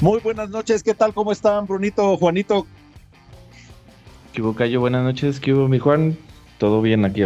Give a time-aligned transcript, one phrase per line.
[0.00, 1.12] Muy buenas noches, ¿qué tal?
[1.12, 2.68] ¿Cómo están, Brunito, Juanito?
[4.32, 4.78] ¿Qué hubo, Cayo?
[4.78, 6.16] Buenas noches, ¿qué hubo, mi Juan?
[6.58, 7.24] Todo bien aquí.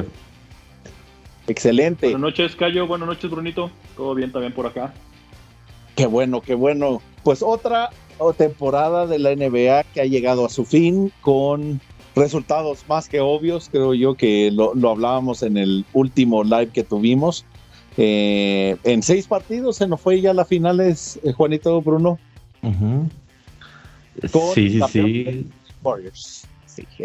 [1.49, 2.07] Excelente.
[2.07, 2.87] Buenas noches, Cayo.
[2.87, 3.71] Buenas noches, Brunito.
[3.95, 4.95] Todo bien también por acá.
[5.97, 7.03] Qué bueno, qué bueno.
[7.23, 7.91] Pues otra
[8.39, 11.79] temporada de la NBA que ha llegado a su fin con
[12.15, 13.69] resultados más que obvios.
[13.71, 17.45] Creo yo que lo, hablábamos en el último live que tuvimos.
[17.99, 22.19] Eh, en seis partidos se nos fue ya la finales, eh, Juanito Bruno.
[24.55, 25.51] Sí, sí, sí.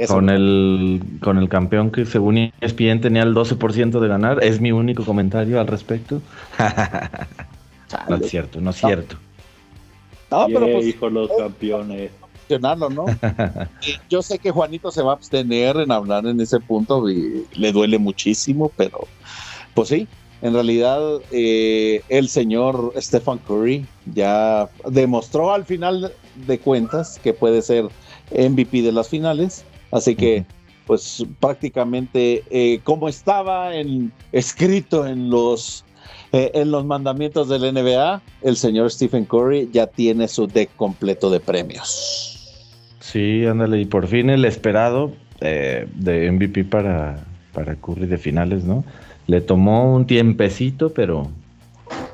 [0.07, 4.43] con, el, con el campeón que según ESPN tenía el 12% de ganar.
[4.43, 6.21] Es mi único comentario al respecto.
[8.09, 9.17] no es cierto, no es cierto.
[10.29, 12.11] No, pero pues, hijo, los campeones.
[12.49, 13.05] ¿no?
[14.09, 17.71] Yo sé que Juanito se va a abstener en hablar en ese punto y le
[17.71, 19.07] duele muchísimo, pero
[19.73, 20.07] pues sí,
[20.41, 26.13] en realidad eh, el señor Stephen Curry ya demostró al final
[26.47, 27.85] de cuentas que puede ser
[28.31, 30.45] MVP de las finales, así que
[30.85, 35.83] pues prácticamente eh, como estaba en, escrito en los
[36.33, 41.29] eh, en los mandamientos del NBA, el señor Stephen Curry ya tiene su deck completo
[41.29, 42.33] de premios.
[42.99, 48.65] Sí, ándale, y por fin el esperado eh, de MVP para, para Curry de finales,
[48.65, 48.83] ¿no?
[49.27, 51.27] Le tomó un tiempecito, pero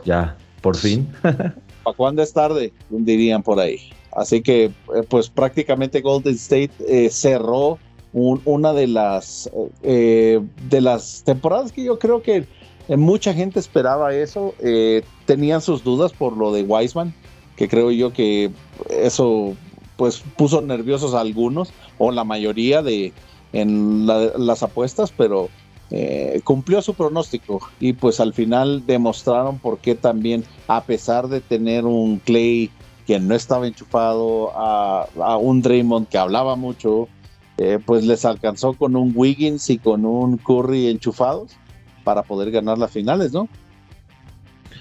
[0.03, 1.07] ya, por fin.
[1.21, 2.73] ¿Para cuándo es tarde?
[2.89, 3.79] Dirían por ahí.
[4.15, 4.71] Así que, eh,
[5.09, 7.79] pues prácticamente Golden State cerró
[8.13, 9.49] una de las,
[9.81, 12.45] de las temporadas que yo creo que
[12.87, 14.53] eh, mucha gente esperaba eso.
[14.59, 17.13] Eh, tenían sus dudas por lo de Wiseman,
[17.55, 18.51] que creo yo que
[18.89, 19.55] eso
[19.95, 23.13] pues puso nerviosos a algunos o la mayoría de
[23.53, 25.49] en las apuestas, pero
[25.91, 31.41] eh, cumplió su pronóstico y pues al final demostraron por qué también a pesar de
[31.41, 32.71] tener un Clay
[33.05, 37.09] que no estaba enchufado a, a un Draymond que hablaba mucho,
[37.85, 41.51] pues les alcanzó con un Wiggins y con un Curry enchufados
[42.03, 43.47] para poder ganar las finales, ¿no?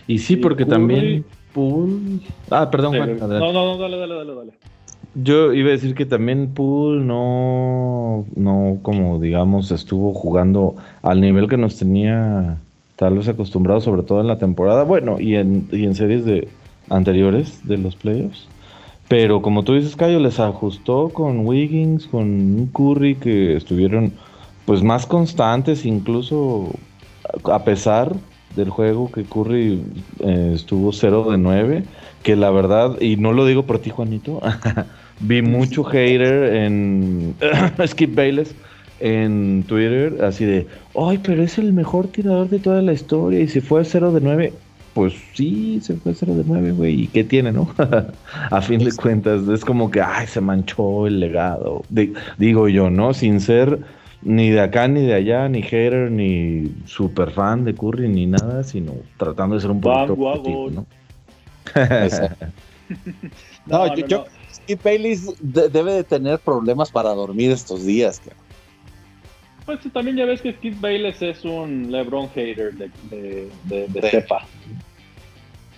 [0.06, 2.20] Y sí, porque también Pool.
[2.50, 3.18] Ah, perdón, Juan.
[3.18, 4.52] No, no, no, dale, dale, dale, dale.
[5.14, 11.48] Yo iba a decir que también Pool no, no, como digamos, estuvo jugando al nivel
[11.48, 12.56] que nos tenía
[12.96, 16.48] tal vez acostumbrados, sobre todo en la temporada, bueno, y en, y en series de
[16.88, 18.46] anteriores de los playoffs.
[19.08, 24.12] Pero como tú dices, Cayo, les ajustó con Wiggins, con Curry, que estuvieron
[24.64, 26.70] pues más constantes, incluso
[27.44, 28.14] a pesar
[28.56, 29.82] del juego que Curry
[30.20, 31.84] eh, estuvo 0 de 9,
[32.22, 34.40] que la verdad, y no lo digo por ti, Juanito,
[35.22, 37.34] vi mucho hater en
[37.86, 38.54] Skip Bayless
[39.00, 40.66] en Twitter, así de,
[40.96, 44.20] ay, pero es el mejor tirador de toda la historia y se fue 0 de
[44.20, 44.52] 9.
[44.94, 47.02] Pues sí, se fue 0 de 9, güey.
[47.02, 47.68] ¿Y qué tiene, no?
[48.50, 51.82] a fin de cuentas, es como que, ay, se manchó el legado.
[52.38, 53.12] digo yo, ¿no?
[53.12, 53.80] Sin ser
[54.22, 58.62] ni de acá, ni de allá, ni hater, ni super fan de Curry, ni nada,
[58.62, 60.86] sino tratando de ser un poquito positivo, ¿no?
[63.66, 64.26] no, no, yo,
[64.66, 68.20] debe de tener problemas para dormir estos días.
[69.64, 74.24] Pues también ya ves que Skip Bayless es un LeBron hater de, de, de, de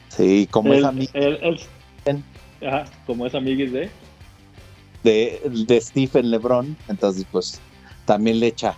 [0.09, 1.13] Sí, como es amigo.
[2.67, 3.91] ajá, como es amigo de...
[5.03, 5.41] de...
[5.67, 7.61] De Stephen LeBron, entonces pues
[8.05, 8.77] también le echa,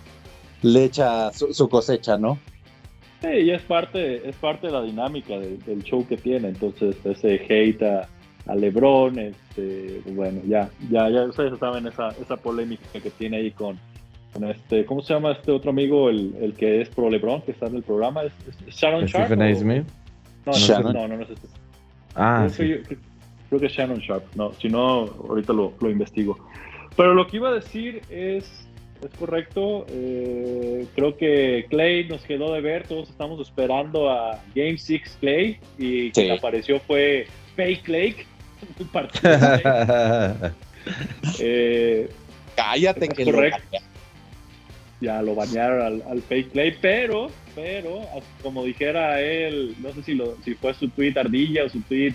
[0.61, 2.39] le echa su, cosecha, ¿no?
[3.21, 6.49] Sí, y es parte, es parte de la dinámica del show que tiene.
[6.49, 8.07] Entonces, ese hate a,
[8.55, 13.77] LeBron, este, bueno, ya, ya, ya ustedes saben esa, esa polémica que tiene ahí con,
[14.49, 17.67] este, ¿cómo se llama este otro amigo, el, el que es pro LeBron, que está
[17.67, 18.23] en el programa?
[18.23, 18.33] ¿Es,
[18.67, 19.27] Shannon Sharp?
[19.27, 19.85] Stephen
[20.45, 21.47] No, no, no, no, es este.
[22.15, 22.95] Ah, creo, sí.
[23.49, 24.23] creo, que es Shannon Sharp.
[24.35, 26.37] No, si no, ahorita lo, lo investigo.
[26.95, 28.67] Pero lo que iba a decir es
[29.03, 29.85] es correcto.
[29.89, 32.87] Eh, creo que Clay nos quedó de ver.
[32.87, 35.59] Todos estamos esperando a Game 6 Clay.
[35.77, 38.15] Y quien apareció fue Fake Clay.
[41.39, 42.09] eh,
[42.55, 43.77] Cállate, que correcto.
[44.99, 46.75] ya lo bañaron al, Fake Clay.
[46.81, 48.01] Pero, pero,
[48.41, 52.13] como dijera él, no sé si, lo, si fue su tweet ardilla o su tweet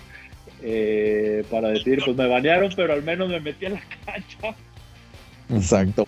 [0.62, 4.56] eh, para decir, pues me bañaron, pero al menos me metí en la cancha.
[5.48, 6.06] Exacto.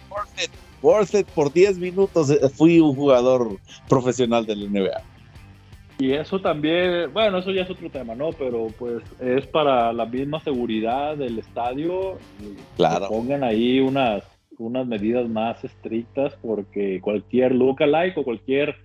[0.83, 3.59] Worth it, por 10 minutos eh, fui un jugador
[3.89, 5.03] profesional del NBA.
[5.99, 8.31] Y eso también, bueno, eso ya es otro tema, ¿no?
[8.33, 12.19] Pero pues es para la misma seguridad del estadio.
[12.77, 13.09] Claro.
[13.09, 14.25] Que pongan ahí unas,
[14.59, 18.77] unas medidas más estrictas porque cualquier lookalike o cualquier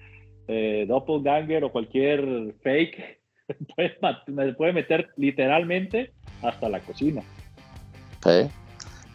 [0.47, 3.19] eh, doppelganger o cualquier fake
[4.27, 6.11] me puede meter literalmente
[6.43, 7.23] hasta la cocina.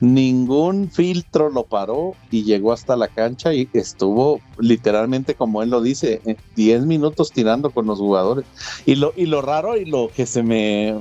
[0.00, 5.80] Ningún filtro lo paró y llegó hasta la cancha y estuvo literalmente, como él lo
[5.80, 6.20] dice,
[6.56, 8.44] 10 minutos tirando con los jugadores.
[8.86, 10.94] Y lo, y lo raro y lo que se me,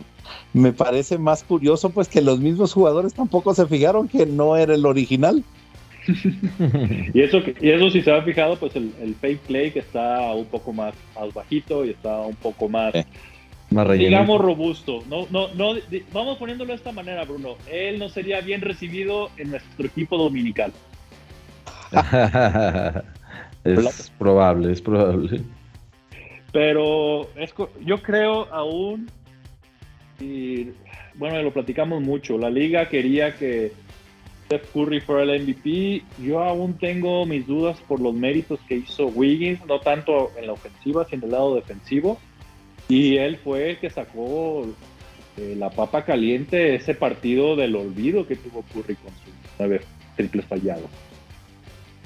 [0.53, 4.75] me parece más curioso, pues que los mismos jugadores tampoco se fijaron que no era
[4.75, 5.43] el original.
[7.13, 10.45] y eso y eso si se ha fijado, pues el, fake play que está un
[10.45, 12.93] poco más, más bajito y está un poco más,
[13.73, 15.03] más digamos, robusto.
[15.09, 15.75] No, no, no,
[16.11, 17.55] vamos poniéndolo de esta manera, Bruno.
[17.71, 20.71] Él no sería bien recibido en nuestro equipo dominical.
[23.63, 25.41] es probable, es probable.
[26.51, 27.53] Pero es,
[27.83, 29.09] yo creo aún,
[30.19, 30.69] y
[31.15, 33.71] bueno, lo platicamos mucho, la liga quería que
[34.45, 36.03] Steph Curry fuera el MVP.
[36.21, 40.53] Yo aún tengo mis dudas por los méritos que hizo Wiggins, no tanto en la
[40.53, 42.19] ofensiva, sino en el lado defensivo.
[42.89, 44.65] Y él fue el que sacó
[45.37, 49.81] eh, la papa caliente ese partido del olvido que tuvo Curry con sus nueve
[50.15, 50.89] triples fallados.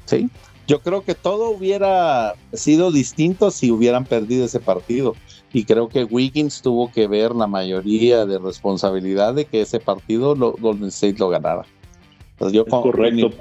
[0.05, 0.29] Sí,
[0.67, 5.15] yo creo que todo hubiera sido distinto si hubieran perdido ese partido.
[5.53, 10.35] Y creo que Wiggins tuvo que ver la mayoría de responsabilidad de que ese partido
[10.35, 11.65] lo, Golden State lo ganara.
[12.51, 13.31] yo correcto.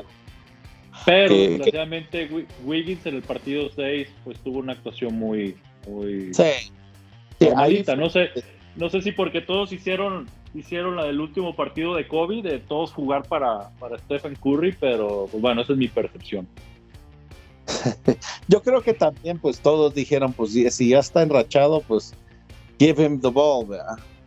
[1.05, 2.29] Pero desgraciadamente
[2.65, 5.57] Wiggins en el partido 6 pues tuvo una actuación muy,
[5.87, 6.73] muy sí.
[7.97, 8.31] No sé,
[8.77, 12.93] no sé si porque todos hicieron hicieron la del último partido de Kobe, de todos
[12.93, 16.49] jugar para, para Stephen Curry, pero pues bueno, esa es mi percepción.
[18.49, 22.15] Yo creo que también pues todos dijeron, pues si, ya está enrachado, pues
[22.79, 23.67] give him the ball,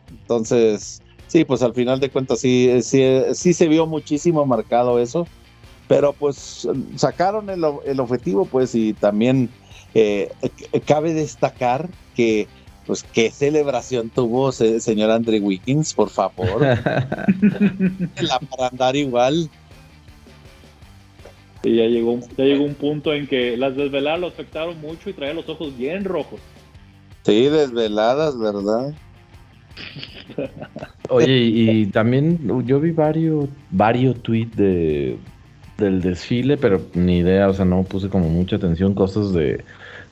[0.10, 5.28] Entonces, sí, pues al final de cuentas sí, sí, se vio muchísimo marcado eso,
[5.88, 9.50] pero pues sacaron el, el objetivo, pues y también
[9.96, 10.30] eh,
[10.86, 12.48] cabe destacar que
[12.90, 16.60] pues qué celebración tuvo señor Andre Wiggins, por favor.
[18.20, 19.48] La para andar igual.
[21.62, 25.14] Y ya llegó, ya llegó un punto en que las desveladas lo afectaron mucho y
[25.14, 26.40] traía los ojos bien rojos.
[27.22, 28.96] Sí, desveladas, ¿verdad?
[31.10, 35.16] Oye, y, también yo vi varios, varios tweets de,
[35.78, 39.64] del desfile, pero ni idea, o sea, no puse como mucha atención, cosas de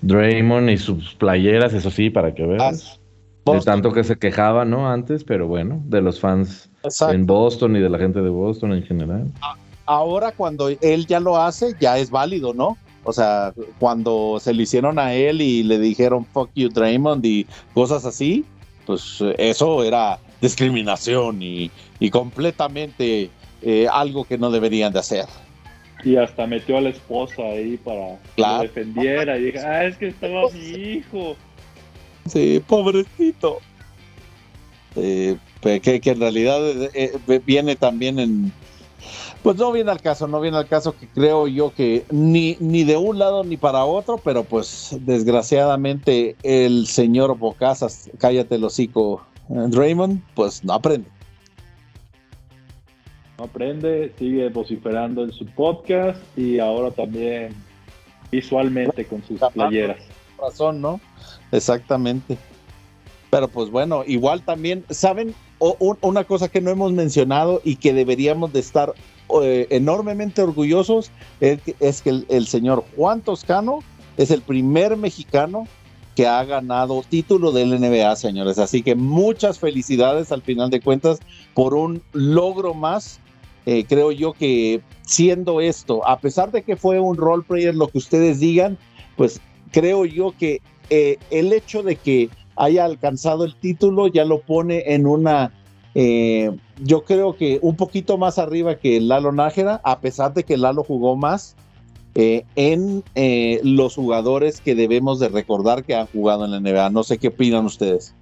[0.01, 2.99] Draymond y sus playeras, eso sí, para que veas.
[3.45, 4.89] Ah, de tanto que se quejaba, ¿no?
[4.89, 6.69] Antes, pero bueno, de los fans
[7.09, 9.31] en Boston y de la gente de Boston en general.
[9.85, 12.77] Ahora cuando él ya lo hace, ya es válido, ¿no?
[13.03, 17.47] O sea, cuando se lo hicieron a él y le dijeron fuck you Draymond y
[17.73, 18.44] cosas así,
[18.85, 21.71] pues eso era discriminación y,
[22.11, 23.29] completamente
[23.61, 25.25] eh, algo que no deberían de hacer.
[26.03, 29.38] Y hasta metió a la esposa ahí para que lo defendiera.
[29.38, 31.35] Y dije, ah, es que estaba mi hijo.
[32.27, 33.59] Sí, pobrecito.
[34.95, 36.59] Eh, que, en realidad
[36.94, 38.51] eh, eh, viene también en.
[39.44, 42.83] Pues no viene al caso, no viene al caso que creo yo que ni, ni
[42.83, 49.23] de un lado ni para otro, pero pues desgraciadamente el señor Bocasas, cállate el hocico,
[49.47, 51.07] Draymond, pues no aprende
[53.38, 57.54] aprende, sigue vociferando en su podcast y ahora también
[58.31, 60.00] visualmente con sus playeras.
[60.38, 61.00] Razón, ¿no?
[61.52, 62.38] Exactamente.
[63.30, 65.35] Pero pues bueno, igual también, ¿saben?
[65.59, 68.94] una cosa que no hemos mencionado y que deberíamos de estar
[69.42, 73.80] eh, enormemente orgullosos es, que el, el, señor Juan Toscano
[74.18, 75.68] es el primer mexicano
[76.16, 78.59] que ha ganado título del NBA, señores.
[78.59, 81.19] Así que muchas felicidades al final de cuentas
[81.54, 83.19] por un logro más
[83.69, 87.90] eh, creo yo que siendo esto, a pesar de que fue un role player, lo
[87.90, 88.78] que ustedes digan,
[89.18, 89.42] pues
[89.74, 94.94] creo yo que eh, el hecho de que haya alcanzado el título ya lo pone
[94.94, 95.52] en una,
[95.95, 100.56] eh, yo creo que un poquito más arriba que Lalo Nájera, a pesar de que
[100.56, 101.57] Lalo jugó más.
[102.16, 103.04] en
[103.64, 106.90] los jugadores que debemos de recordar que han jugado en la NBA.
[106.90, 108.16] No sé qué opinan ustedes.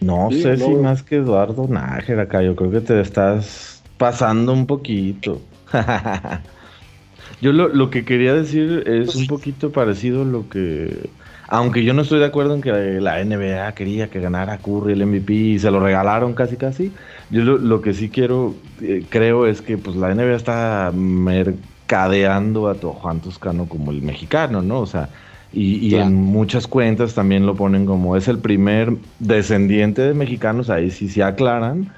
[0.00, 4.66] No sé si más que Eduardo Nájera acá, yo creo que te estás pasando un
[4.66, 5.40] poquito.
[7.40, 11.10] yo lo, que quería decir es un poquito parecido a lo que...
[11.48, 15.06] Aunque yo no estoy de acuerdo en que la NBA quería que ganara Curry el
[15.06, 16.92] MVP y se lo regalaron casi casi,
[17.30, 22.74] yo lo, que sí quiero, eh, creo es que pues la NBA está mercadeando a
[22.74, 24.80] Juan Toscano como el mexicano, ¿no?
[24.80, 25.08] O sea,
[25.52, 30.90] y, en muchas cuentas también lo ponen como es el primer descendiente de mexicanos, ahí
[30.90, 31.92] sí se aclaran,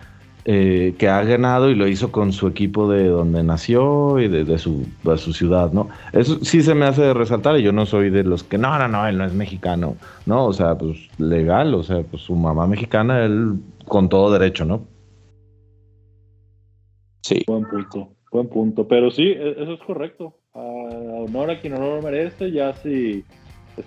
[0.50, 4.56] eh, que ha ganado y lo hizo con su equipo de donde nació y de,
[4.56, 4.86] su,
[5.18, 5.90] su ciudad, ¿no?
[6.14, 8.88] Eso sí se me hace resaltar y yo no soy de los que, no, no,
[8.88, 10.46] no, él no es mexicano, ¿no?
[10.46, 14.86] O sea, pues legal, o sea, pues su mamá mexicana, él con todo derecho, ¿no?
[17.20, 17.42] Sí.
[17.46, 18.88] Buen punto, buen punto.
[18.88, 20.32] Pero sí, e, eso es correcto.
[20.54, 23.22] A honor a quien honor merece, ya si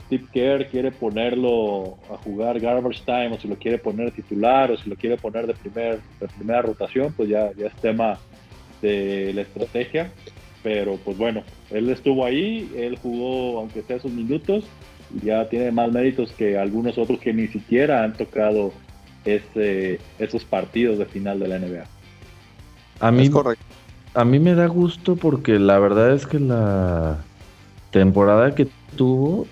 [0.06, 4.78] Steve Kerr quiere ponerlo a jugar garbage time o si lo quiere poner titular o
[4.78, 8.18] si lo quiere poner de, primer, de primera rotación, pues ya, ya es tema
[8.82, 10.12] de la estrategia.
[10.64, 14.66] Pero pues bueno, él estuvo ahí, él jugó aunque sea esos minutos
[15.16, 18.72] y ya tiene más méritos que algunos otros que ni siquiera han tocado
[19.26, 21.86] ese, esos partidos de final de la NBA.
[23.00, 23.30] A mí,
[24.14, 27.24] a mí me da gusto porque la verdad es que la
[27.90, 29.48] temporada que tuvo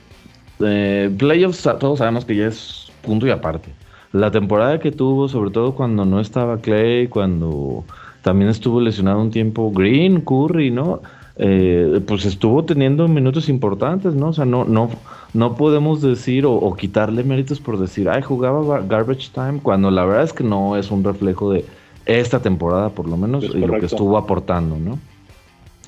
[0.59, 3.69] eh, playoffs, todos sabemos que ya es punto y aparte.
[4.11, 7.83] La temporada que tuvo, sobre todo cuando no estaba Clay, cuando
[8.23, 11.01] también estuvo lesionado un tiempo Green, Curry, ¿no?
[11.37, 14.29] Eh, pues estuvo teniendo minutos importantes, ¿no?
[14.29, 14.89] O sea, no, no,
[15.33, 20.23] no podemos decir o, quitarle méritos por decir, ay, jugaba garbage time, cuando la verdad
[20.23, 21.65] es que no es un reflejo de
[22.05, 24.99] esta temporada, por lo menos, y lo que estuvo aportando, ¿no?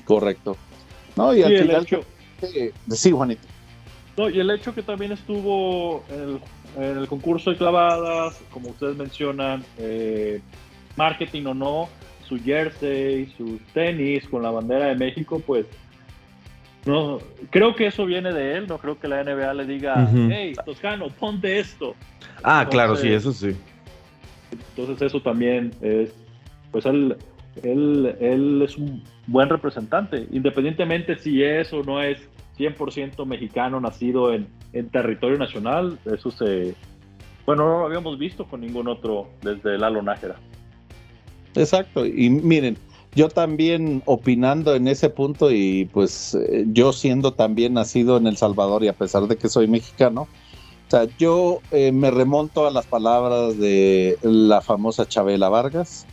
[0.06, 0.56] Correcto.
[1.16, 1.86] No, y al final,
[2.90, 3.51] sí, Juanito.
[4.16, 6.04] No, y el hecho que también estuvo
[6.76, 10.40] en el, concurso de clavadas, como ustedes mencionan, eh,
[10.96, 11.88] marketing o no,
[12.28, 15.66] su jersey, sus tenis con la bandera de México, pues
[16.84, 17.18] no
[17.50, 21.08] creo que eso viene de él, no creo que la NBA le diga, hey, Toscano,
[21.08, 21.94] ponte esto.
[22.42, 23.56] Ah, claro, sí, eso sí.
[24.76, 26.12] Entonces eso también es,
[26.70, 27.16] pues él,
[27.62, 32.28] él, él es un buen representante, independientemente si es o no es
[32.58, 34.48] 100% mexicano nacido en,
[34.90, 36.74] territorio nacional, eso se,
[37.44, 40.36] bueno, no lo habíamos visto con ningún otro desde Lalo Nájera.
[41.54, 42.78] Exacto, y miren,
[43.14, 48.38] yo también opinando en ese punto y pues eh, yo siendo también nacido en El
[48.38, 52.70] Salvador y a pesar de que soy mexicano, o sea, yo eh, me remonto a
[52.70, 56.06] las palabras de la famosa Chabela Vargas,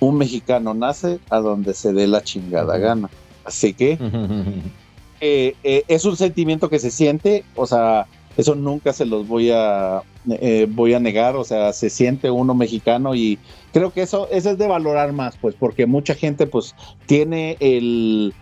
[0.00, 3.10] un mexicano nace a donde se dé la chingada gana.
[3.44, 3.98] Así que
[5.20, 8.06] Eh, eh, es un sentimiento que se siente, o sea,
[8.36, 12.54] eso nunca se los voy a eh, voy a negar, o sea, se siente uno
[12.54, 13.38] mexicano y
[13.72, 16.74] creo que eso, eso es de valorar más, pues, porque mucha gente, pues,
[17.06, 18.32] tiene el,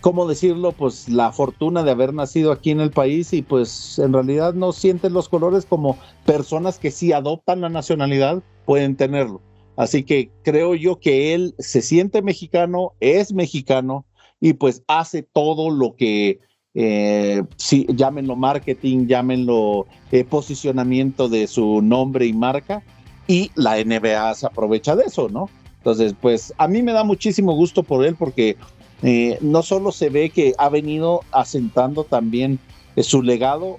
[0.00, 0.72] ¿cómo decirlo?
[0.72, 4.72] Pues la fortuna de haber nacido aquí en el país y pues en realidad no
[4.72, 9.40] sienten los colores como personas que si adoptan la nacionalidad pueden tenerlo.
[9.78, 14.04] Así que creo yo que él se siente mexicano, es mexicano,
[14.40, 16.40] y pues hace todo lo que,
[16.74, 17.42] eh,
[17.88, 22.82] llámenlo marketing, llámenlo eh, posicionamiento de su nombre y marca,
[23.26, 25.50] y la NBA se aprovecha de eso, ¿no?
[25.78, 28.56] Entonces, pues a mí me da muchísimo gusto por él porque
[29.02, 32.58] eh, no solo se ve que ha venido asentando también
[32.96, 33.76] su legado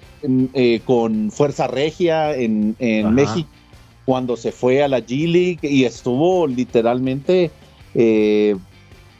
[0.86, 2.74] con Fuerza Regia en,
[3.14, 3.50] México
[4.06, 7.50] cuando se fue a la G League y estuvo literalmente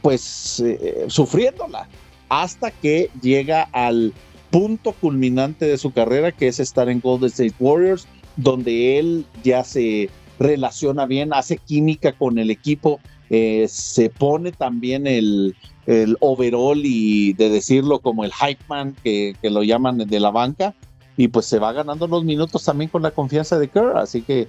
[0.02, 1.88] pues eh, sufriéndola
[2.28, 4.12] hasta que llega al
[4.50, 9.64] punto culminante de su carrera que es estar en Golden State Warriors donde él ya
[9.64, 15.54] se relaciona bien, hace química con el equipo, eh, se pone también el,
[15.87, 20.30] el, overall y de decirlo como el hype man que, que, lo llaman de la
[20.30, 20.75] banca
[21.16, 24.49] y pues se va ganando los minutos también con la confianza de Kerr, así que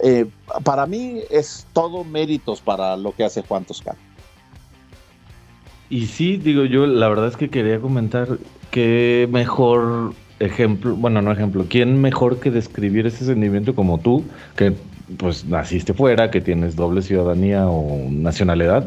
[0.00, 0.26] eh,
[0.62, 3.98] para mí es todo méritos para lo que hace Juan Toscano.
[5.90, 8.38] Y sí, digo yo, la verdad es que quería comentar
[8.70, 14.24] qué mejor ejemplo, bueno, no ejemplo, quién mejor que describir ese sentimiento como tú,
[14.56, 14.74] que
[15.18, 18.86] pues naciste fuera, que tienes doble ciudadanía o nacionalidad.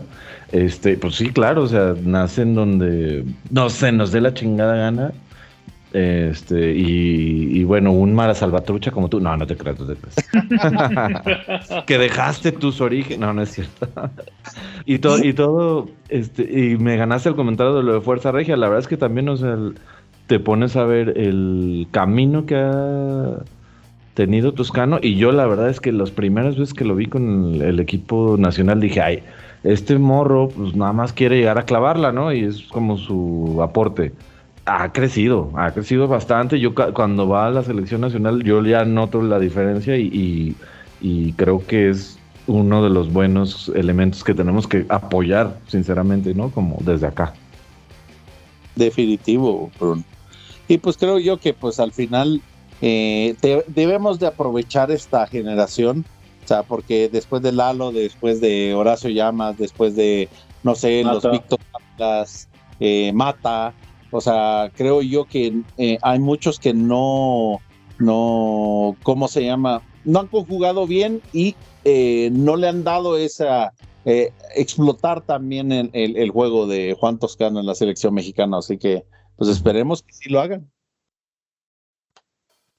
[0.51, 5.13] Este, pues sí, claro, o sea, nacen donde no sé, nos dé la chingada gana
[5.93, 9.19] este, y, bueno, un Mara Salvatrucha como tú.
[9.19, 11.83] No, no te creas, no te creas.
[11.85, 13.19] que dejaste tus orígenes.
[13.19, 13.87] No, no es cierto.
[14.85, 18.57] y todo, y todo, este, y me ganaste el comentario de lo de Fuerza Regia.
[18.57, 19.57] La verdad es que también, o sea,
[20.27, 23.37] te pones a ver el camino que ha
[24.13, 24.99] tenido Toscano.
[25.01, 28.35] Y yo, la verdad es que las primeras veces que lo vi con el, equipo
[28.37, 29.23] nacional, dije, ay,
[29.63, 32.33] este morro, pues nada más quiere llegar a clavarla, ¿no?
[32.33, 34.11] Y es como su aporte
[34.67, 36.59] ha crecido, ha crecido bastante.
[36.59, 40.55] Yo cuando va a la selección nacional, yo ya noto la diferencia y,
[41.37, 46.49] creo que es uno de los buenos elementos que tenemos que apoyar, sinceramente, ¿no?
[46.49, 47.33] Como desde acá.
[48.75, 50.03] Definitivo, Bruno.
[50.67, 52.41] Y pues creo yo que pues al final
[52.81, 53.35] eh,
[53.67, 56.05] debemos de aprovechar esta generación
[56.43, 60.27] O sea, porque después de Lalo, después de Horacio Llamas, después de,
[60.63, 61.59] no sé, los Víctor
[61.97, 63.73] las eh, Mata,
[64.11, 67.59] o sea, creo yo que eh, hay muchos que no,
[67.99, 69.81] no, ¿cómo se llama?
[70.05, 73.73] No han conjugado bien y eh, no le han dado esa,
[74.55, 78.57] explotar también el, el, juego de Juan Toscano en la selección mexicana.
[78.57, 80.69] Así que, pues esperemos que sí lo hagan.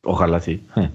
[0.05, 0.67] Ojalá sí.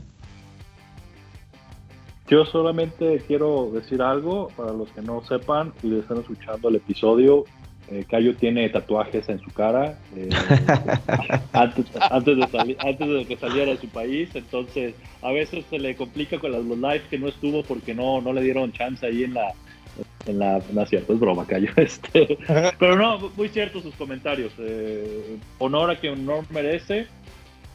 [2.27, 7.43] Yo solamente quiero decir algo para los que no sepan y están escuchando el episodio.
[7.89, 10.29] Eh, Cayo tiene tatuajes en su cara eh,
[11.51, 16.65] antes, de que saliera de su país, entonces a veces se le complica con los
[16.65, 19.53] lives que no estuvo porque no, no le dieron chance ahí en la,
[20.25, 22.37] en la, no es cierto, es broma, Cayo, este,
[22.79, 27.07] pero no, muy cierto sus comentarios, eh, honor a quien honor merece,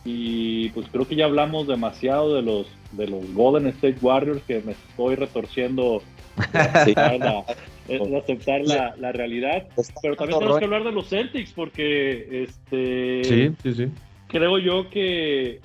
[0.06, 4.62] y pues creo que ya hablamos demasiado de los de los Golden State Warriors que
[4.64, 6.02] me estoy retorciendo
[8.22, 9.66] aceptar, la, realidad.
[10.02, 13.88] Pero también tenemos que hablar de los Celtics porque este sí, sí, sí.
[14.28, 15.60] creo yo que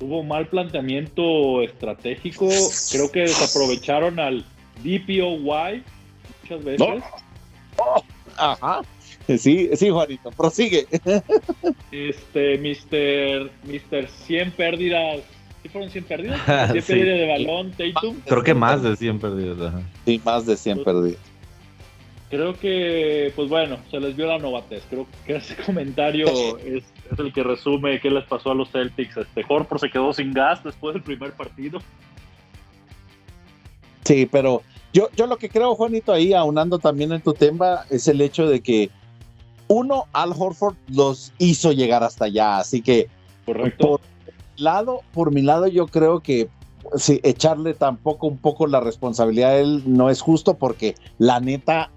[0.00, 2.48] hubo mal planteamiento estratégico.
[2.90, 4.44] Creo que desaprovecharon al
[4.82, 5.82] DPOY
[6.42, 7.04] muchas veces.
[8.36, 8.82] Ajá.
[9.26, 10.86] Sí, sí, Juanito, prosigue.
[11.92, 13.50] Este, Mr.
[13.64, 15.20] Mister 100 pérdidas.
[15.62, 16.40] ¿Sí fueron 100 pérdidas?
[16.72, 18.16] 100 pérdidas de balón, Tatum.
[18.26, 19.74] Creo que más de 100 pérdidas.
[20.06, 21.20] Sí, más de 100 pérdidas.
[22.30, 24.84] Creo que, pues bueno, se les vio la novatez.
[24.88, 29.16] Creo que ese comentario es, es el que resume qué les pasó a los Celtics.
[29.16, 31.80] Este Horford se quedó sin gas después del primer partido.
[34.04, 34.62] Sí, pero
[34.92, 38.48] yo, yo lo que creo, Juanito, ahí aunando también en tu tema, es el hecho
[38.48, 38.90] de que
[39.68, 43.08] uno, Al Horford los hizo llegar hasta allá, así que
[43.46, 43.86] Correcto.
[43.86, 44.00] por
[44.60, 46.48] lado, por mi lado, yo creo que
[46.96, 51.90] sí, echarle tampoco un poco la responsabilidad a él no es justo porque la neta,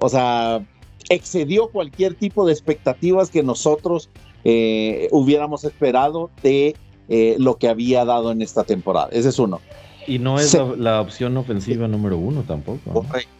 [0.00, 0.64] o sea,
[1.08, 4.10] excedió cualquier tipo de expectativas que nosotros
[4.44, 6.76] eh, hubiéramos esperado de
[7.08, 9.08] eh, lo que había dado en esta temporada.
[9.12, 9.60] Ese es uno.
[10.06, 12.92] Y no es la, opción ofensiva número uno tampoco.
[12.92, 13.30] Correcto.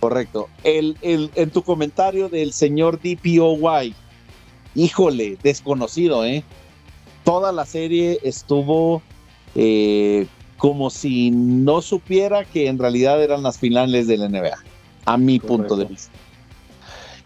[0.00, 0.48] Correcto.
[0.64, 3.94] El, el, en tu comentario del señor DPOY,
[4.74, 6.42] híjole, desconocido, ¿eh?
[7.24, 9.02] Toda la serie estuvo
[9.54, 14.58] eh, como si no supiera que en realidad eran las finales del NBA,
[15.06, 16.12] a mi punto de vista.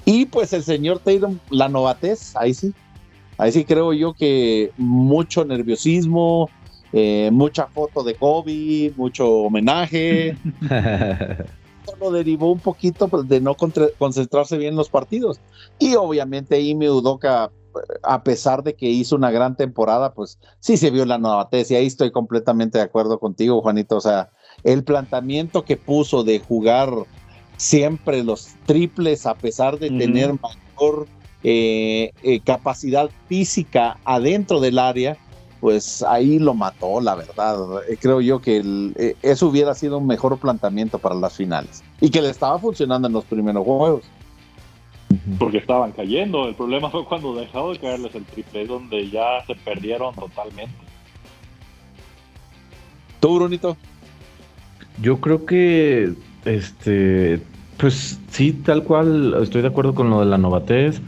[0.05, 2.73] Y pues el señor Tatum, la novatez, ahí sí.
[3.37, 6.49] Ahí sí creo yo que mucho nerviosismo,
[6.93, 10.37] eh, mucha foto de Kobe, mucho homenaje.
[12.01, 13.57] lo derivó un poquito pues, de no
[13.99, 15.41] concentrarse bien en los partidos.
[15.79, 17.51] Y obviamente Ime Udoka,
[18.03, 21.73] a pesar de que hizo una gran temporada, pues sí se vio la nueva tesis.
[21.73, 23.97] Y ahí estoy completamente de acuerdo contigo, Juanito.
[23.97, 24.31] O sea,
[24.63, 26.91] el planteamiento que puso de jugar
[27.57, 31.07] siempre los triples, a pesar de tener mayor
[31.43, 35.19] eh, eh, capacidad física adentro del área,
[35.65, 37.57] pues ahí lo mató, la verdad.
[37.89, 38.63] Eh, creo yo que
[38.97, 43.09] eh, eso hubiera sido un mejor planteamiento para las finales y que le estaba funcionando
[43.09, 44.03] en los primeros juegos.
[45.39, 46.49] Porque estaban cayendo.
[46.49, 50.75] El problema fue cuando dejó de caerles el triple, donde ya se perdieron totalmente.
[53.21, 53.77] ¿Tú, Brunito?
[55.01, 56.13] Yo creo que,
[56.45, 57.41] este,
[57.79, 61.01] pues sí, tal cual, estoy de acuerdo con lo de la novatez.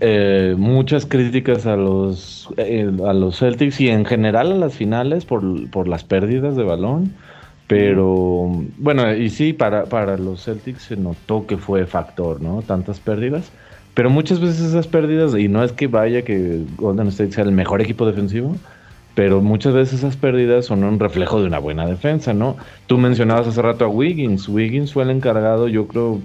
[0.00, 5.24] Eh, muchas críticas a los, eh, a los Celtics y en general a las finales
[5.24, 7.14] por, por las pérdidas de balón.
[7.66, 12.62] Pero bueno, y sí, para, para los Celtics se notó que fue factor, ¿no?
[12.62, 13.50] Tantas pérdidas.
[13.94, 17.52] Pero muchas veces esas pérdidas, y no es que vaya que Golden State sea el
[17.52, 18.56] mejor equipo defensivo,
[19.14, 22.56] pero muchas veces esas pérdidas son un reflejo de una buena defensa, ¿no?
[22.86, 24.48] Tú mencionabas hace rato a Wiggins.
[24.48, 26.20] Wiggins fue el encargado, yo creo,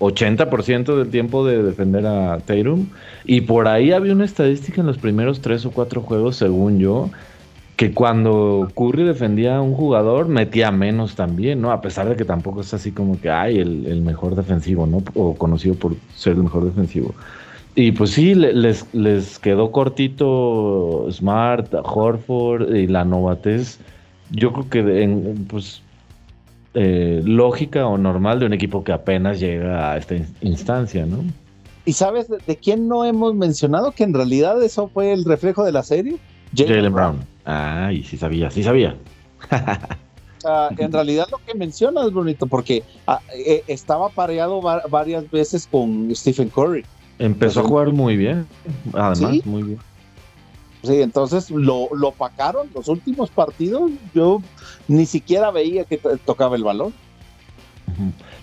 [0.00, 2.88] 80% del tiempo de defender a Tatum.
[3.24, 7.10] Y por ahí había una estadística en los primeros tres o cuatro juegos, según yo,
[7.76, 11.70] que cuando Curry defendía a un jugador, metía menos también, ¿no?
[11.70, 15.02] A pesar de que tampoco es así como que, ay, el, el mejor defensivo, ¿no?
[15.14, 17.14] O conocido por ser el mejor defensivo.
[17.78, 23.78] Y pues sí, les, les quedó cortito Smart, Horford y la novatez.
[24.30, 25.82] Yo creo que en, pues
[26.72, 31.18] eh, lógica o normal de un equipo que apenas llega a esta instancia, ¿no?
[31.84, 35.72] ¿Y sabes de, quién no hemos mencionado que en realidad eso fue el reflejo de
[35.72, 36.16] la serie?
[36.56, 37.35] Jalen Brown.
[37.46, 38.96] Ah, y sí sabía, sí sabía.
[40.78, 46.50] en realidad lo que mencionas, Brunito, porque ah, eh, estaba pareado varias veces con Stephen
[46.50, 46.84] Curry.
[47.18, 48.46] Empezó a jugar muy bien,
[48.92, 49.78] además, muy bien.
[50.82, 53.90] Sí, entonces lo, lo pacaron los últimos partidos.
[54.12, 54.42] Yo
[54.88, 56.92] ni siquiera veía que tocaba el balón.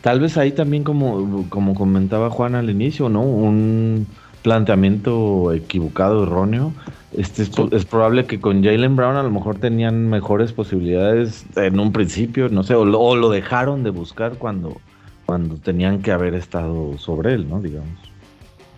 [0.02, 3.22] Tal vez ahí también, como, como comentaba Juan al inicio, ¿no?
[3.22, 4.08] Un
[4.44, 6.74] planteamiento equivocado, erróneo.
[7.18, 11.92] Este es, probable que con Jalen Brown a lo mejor tenían mejores posibilidades en un
[11.92, 14.78] principio, no sé, o lo, dejaron de buscar cuando,
[15.26, 17.62] cuando tenían que haber estado sobre él, ¿no?
[17.62, 18.00] Digamos.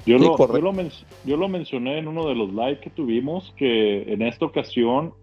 [0.05, 0.37] Yo, lo,
[1.25, 5.13] yo, lo mencioné en uno de los live que tuvimos, que en esta ocasión,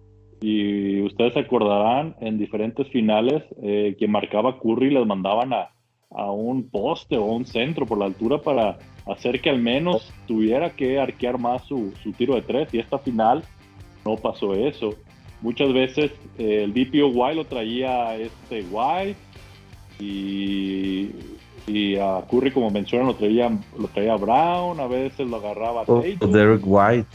[0.40, 5.68] y ustedes se acordarán, en diferentes finales, eh, quien marcaba Curry les mandaban a,
[6.11, 10.71] a un poste o un centro por la altura para hacer que al menos tuviera
[10.71, 13.45] que arquear más su, tiro de tres y esta final
[14.05, 14.95] no pasó eso.
[15.41, 19.19] Muchas veces eh, el DPOY lo traía este White
[19.99, 21.11] y,
[21.67, 26.01] y a Curry, como mencionan, lo traía, lo traía Brown, a veces lo agarraba o,
[26.01, 27.09] Derek White.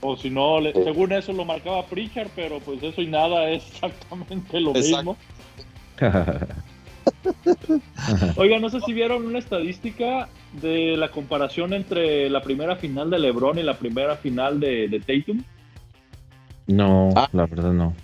[0.00, 4.60] O si no, según eso lo marcaba Pritchard, pero pues eso y nada es exactamente
[4.60, 5.16] lo mismo.
[8.36, 13.18] Oiga, no sé si vieron una estadística de la comparación entre la primera final de
[13.18, 15.42] LeBron y la primera final de, de Tatum.
[16.66, 17.28] No, ah.
[17.32, 17.94] la verdad no.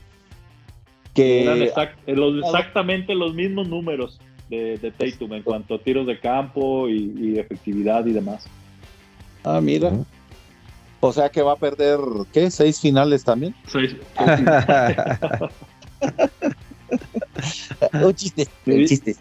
[1.15, 1.73] Que eran eh,
[2.07, 8.05] exactamente los mismos números de, de, Tatum en cuanto a tiros de campo y, efectividad
[8.07, 8.47] y demás.
[9.45, 9.93] Ah, mira.
[11.01, 11.99] O sea que va a perder,
[12.33, 12.51] ¿qué?
[12.51, 13.55] ¿Seis finales también?
[13.67, 13.95] Seis.
[17.93, 19.17] un chiste, un chiste.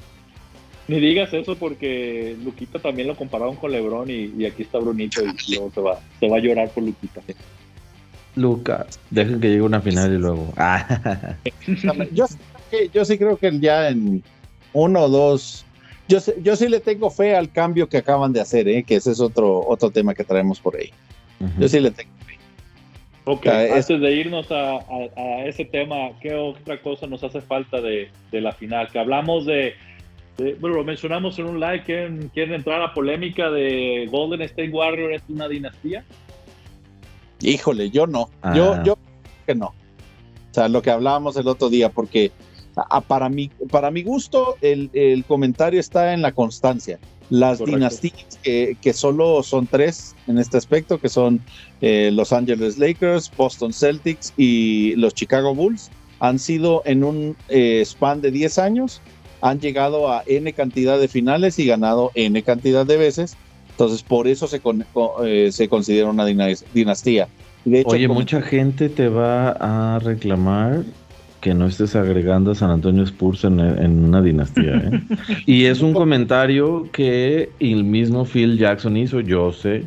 [0.87, 5.27] Ni digas eso porque Luquita también lo compararon con Lebron y, aquí está Brunito y
[5.55, 7.21] luego se va, se va a llorar por Luquita.
[8.35, 10.53] Luca, dejen que llegue una final y luego.
[12.11, 12.25] yo,
[12.93, 14.23] yo sí creo que ya en
[14.73, 15.65] uno o dos.
[16.09, 18.83] Yo, yo sí le tengo fe al cambio que acaban de hacer, ¿eh?
[18.83, 20.89] que ese es otro, otro tema que traemos por ahí.
[21.59, 22.37] Yo sí le tengo fe.
[23.25, 24.79] Ok, antes de irnos a,
[25.45, 28.89] ese tema, ¿qué otra cosa nos hace falta de, de la final?
[28.91, 29.75] Que hablamos de
[30.37, 34.69] bueno, lo mencionamos en un live, ¿quieren, quieren entrar a la polémica de Golden State
[34.69, 36.03] Warriors es una dinastía?
[37.41, 38.83] Híjole, yo no, yo, ah.
[38.85, 38.97] yo
[39.45, 39.67] que no.
[39.67, 42.31] O sea, lo que hablábamos el otro día, porque
[43.07, 46.99] para, mi, para mi gusto el, el comentario está en la constancia.
[47.29, 51.41] Las dinastías que, que, solo son tres en este aspecto, que son
[51.81, 57.81] eh, Los Angeles Lakers, Boston Celtics y los Chicago Bulls, han sido en un eh,
[57.85, 59.01] span de 10 años
[59.43, 63.35] han llegado a N cantidad de finales y ganado N cantidad de veces.
[63.71, 64.61] Entonces, por eso se,
[65.25, 67.27] eh, se considera una dinastía.
[67.85, 70.83] Oye, mucha gente te va a reclamar
[71.41, 74.77] que no estés agregando a San Antonio Spurs en, una dinastía.
[74.77, 75.01] ¿eh?
[75.45, 79.83] y es un comentario que el mismo Phil Jackson hizo, yo sé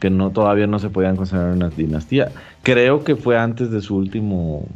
[0.00, 2.32] que no todavía no se podían considerar una dinastía.
[2.64, 4.66] Creo que fue antes de su último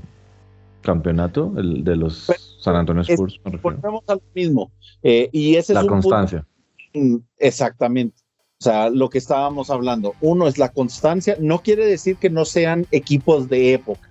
[0.83, 2.31] campeonato, el de los
[2.69, 3.41] San Antonio Spurs.
[3.63, 4.71] volvemos al mismo.
[5.03, 6.47] Eh, y ese la constancia.
[6.95, 8.23] Mm, exactamente.
[8.61, 10.15] O sea, lo que estábamos hablando.
[10.21, 11.37] Uno es la constancia.
[11.39, 14.09] No quiere decir que no sean equipos de época.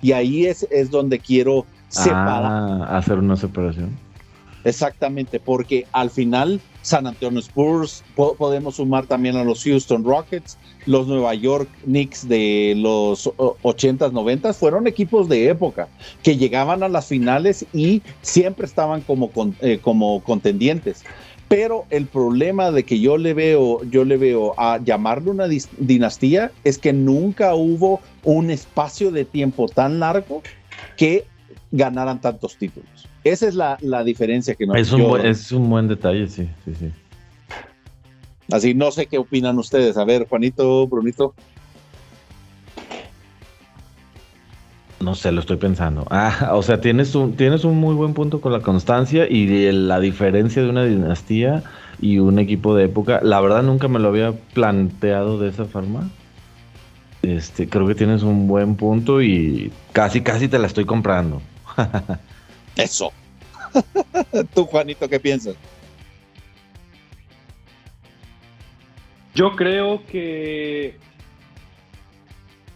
[0.00, 2.44] Y ahí es, es donde quiero separar.
[2.44, 3.96] Ah, hacer una separación.
[4.64, 11.06] Exactamente, porque al final San Antonio Spurs, podemos sumar también a los Houston Rockets, los
[11.06, 15.88] Nueva York Knicks de los 80s, 90s, fueron equipos de época
[16.22, 21.04] que llegaban a las finales y siempre estaban como, eh, como contendientes.
[21.48, 25.46] Pero el problema de que yo le veo, yo le veo a llamarlo una
[25.78, 30.42] dinastía es que nunca hubo un espacio de tiempo tan largo
[30.96, 31.24] que
[31.70, 32.97] ganaran tantos títulos.
[33.24, 36.74] Esa es la, diferencia que nos es un, buen, es un buen detalle, sí, sí,
[36.78, 36.90] sí.
[38.50, 39.96] Así no sé qué opinan ustedes.
[39.96, 41.34] A ver, Juanito, Brunito.
[45.00, 46.06] No sé, lo estoy pensando.
[46.10, 50.00] Ah, o sea, tienes un, tienes un muy buen punto con la constancia y la
[50.00, 51.62] diferencia de una dinastía
[52.00, 53.20] y un equipo de época.
[53.22, 56.08] La verdad nunca me lo había planteado de esa forma.
[57.22, 61.42] Este, creo que tienes un buen punto y casi, casi te la estoy comprando.
[62.78, 63.12] Eso.
[64.54, 65.56] Tú, Juanito, ¿qué piensas?
[69.34, 70.96] Yo creo que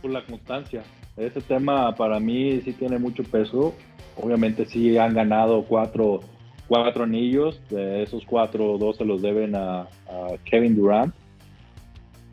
[0.03, 0.83] por la constancia.
[1.17, 3.75] Ese tema para mí sí tiene mucho peso.
[4.17, 6.21] Obviamente sí han ganado cuatro,
[6.69, 7.61] cuatro anillos.
[7.71, 9.89] De esos cuatro, dos se los deben a,
[10.45, 11.15] Kevin Durant.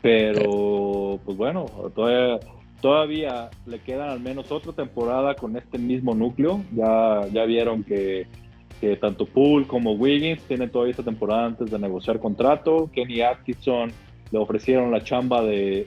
[0.02, 2.40] Pero, pues bueno, todavía
[2.80, 6.62] Todavía le quedan al menos otra temporada con este mismo núcleo.
[6.72, 8.26] Ya, ya vieron que,
[9.00, 12.90] tanto Poole como Wiggins tienen todavía esta temporada antes de negociar contrato.
[12.92, 13.92] Kenny Atkinson
[14.30, 15.86] le ofrecieron la chamba de,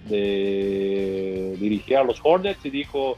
[1.60, 3.18] dirigir a los Hornets y dijo,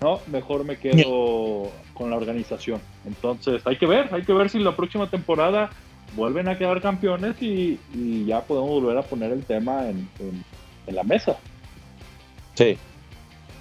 [0.00, 2.80] no, mejor me quedo con la organización.
[3.06, 5.70] Entonces hay que ver, hay que ver si la próxima temporada
[6.16, 7.78] vuelven a quedar campeones y,
[8.26, 10.08] ya podemos volver a poner el tema en,
[10.86, 11.36] la mesa.
[12.54, 12.76] Sí,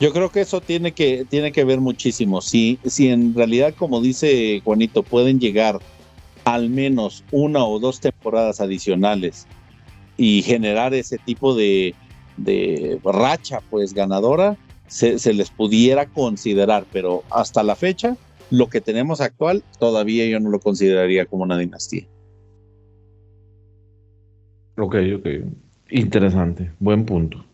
[0.04, 2.42] yo creo que eso tiene que, tiene que ver muchísimo.
[2.42, 5.80] Si, si en realidad, como dice Juanito, pueden llegar
[6.44, 9.48] al menos una o dos temporadas adicionales
[10.18, 11.96] y generar ese tipo de,
[12.36, 18.18] de racha pues ganadora, se, se, les pudiera considerar, pero hasta la fecha,
[18.50, 22.06] lo que tenemos actual, todavía yo no lo consideraría como una dinastía.
[24.78, 25.28] Ok, ok.
[25.92, 26.74] Interesante.
[26.80, 27.46] Buen punto.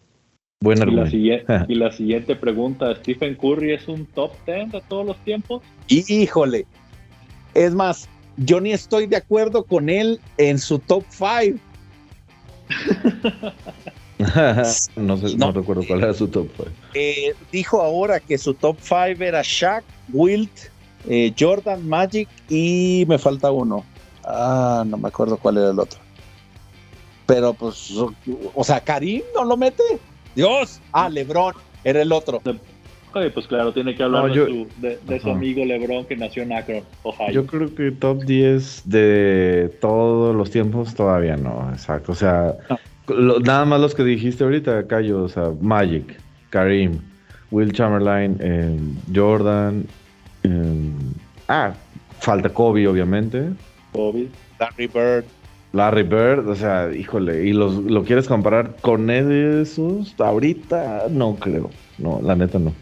[0.62, 1.15] Buen argumento.
[1.69, 5.63] Y la, siguiente, pregunta, ¿Stephen Curry es un top 10 de todos los tiempos?
[5.88, 6.65] híjole.
[7.54, 11.58] Es más, yo ni estoy de acuerdo con él en su top 5.
[14.98, 16.69] no, sé, no, recuerdo cuál era su top 5.
[16.93, 20.52] Eh, dijo ahora que su top 5 era Shaq, Wilt,
[21.08, 23.86] eh, Jordan, Magic y me falta uno.
[24.26, 26.02] Ah, no me acuerdo cuál era el otro.
[27.26, 27.93] Pero pues,
[28.54, 29.84] o sea, Karim no lo mete.
[30.36, 30.82] Dios.
[30.92, 32.42] Ah, Lebron era el otro.
[33.12, 37.32] pues claro, tiene que hablar de, su, amigo Lebron que nació en Akron, Ohio.
[37.32, 42.12] Yo creo que top 10 de todos los tiempos todavía no, exacto.
[42.12, 42.56] O sea,
[43.44, 47.00] nada más los que dijiste ahorita, Cayo, o sea, Magic, Karim,
[47.52, 48.78] Will Chamberlain, eh,
[49.13, 49.86] Jordan.
[50.44, 50.92] Eh,
[51.48, 51.74] ah,
[52.20, 53.50] falta Kobe, obviamente.
[53.92, 54.28] Kobe.
[54.60, 55.26] Larry Bird.
[55.71, 60.15] Larry Bird, o sea, híjole, ¿y los, lo quieres comparar con esos?
[60.17, 62.73] Ahorita no creo, no, la neta no.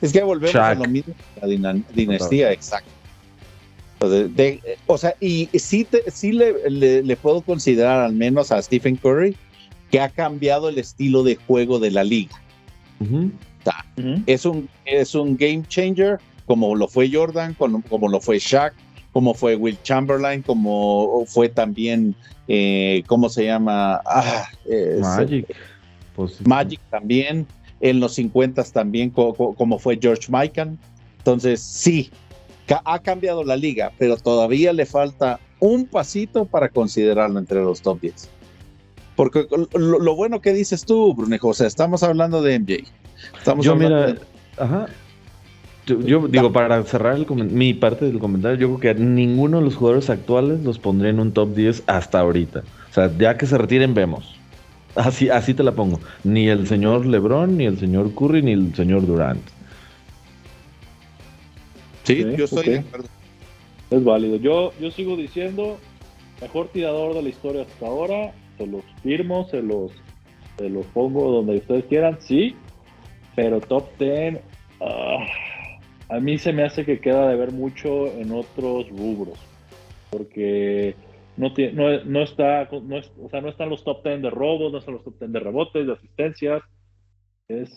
[0.00, 2.90] Es que volvemos a lo mismo, la dinastía, exacto.
[4.86, 9.36] o sea, y sí, sí le, puedo considerar al menos a Stephen Curry
[9.90, 12.40] que ha cambiado el estilo de juego de la liga.
[14.26, 18.74] es, un, es un game changer como lo fue Jordan, como, como lo fue Shaq,
[19.14, 22.16] como fue Will Chamberlain, como fue también,
[22.48, 24.02] eh, ¿cómo se llama?
[24.04, 24.48] Ah,
[25.00, 25.56] Magic.
[26.16, 27.46] Pues, Magic también,
[27.80, 30.78] en los 50 también, como fue George Mikan.
[31.18, 32.10] Entonces, sí,
[32.84, 38.00] ha cambiado la liga, pero todavía le falta un pasito para considerarlo entre los top
[38.00, 38.28] 10.
[39.14, 42.74] Porque lo, bueno que dices tú, Brunejo, o sea, estamos hablando de MJ.
[43.38, 44.16] Estamos Yo, mira,
[44.58, 44.88] ajá,
[45.86, 50.08] yo, digo, para cerrar mi parte del comentario, yo creo que ninguno de los jugadores
[50.08, 52.60] actuales los pondría en un top 10 hasta ahorita.
[52.90, 54.34] O sea, ya que se retiren, vemos.
[54.94, 56.00] Así, así te la pongo.
[56.22, 59.42] Ni el señor LeBron, ni el señor Curry, ni el señor Durant.
[62.04, 63.08] Sí, yo estoy de acuerdo.
[63.90, 64.36] Es válido.
[64.36, 65.78] Yo, yo sigo diciendo,
[66.40, 68.32] mejor tirador de la historia hasta ahora.
[68.56, 69.90] Se los firmo, se los,
[70.56, 72.54] se los pongo donde ustedes quieran, sí.
[73.34, 74.38] Pero top 10
[76.08, 79.38] a mí se me hace que queda de ver mucho en otros rubros,
[80.10, 80.94] porque
[81.36, 84.78] no, no, no está, no, o sea, no están los top 10 de robos, no
[84.78, 86.62] están los top 10 de rebotes, de asistencias,
[87.48, 87.70] es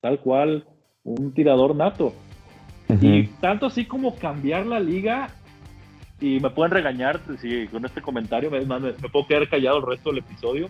[0.00, 0.66] tal cual
[1.04, 2.12] un tirador nato.
[3.00, 5.30] Y tanto así como cambiar la liga,
[6.20, 10.10] y me pueden regañar si con este comentario me, me, puedo quedar callado el resto
[10.10, 10.68] del episodio,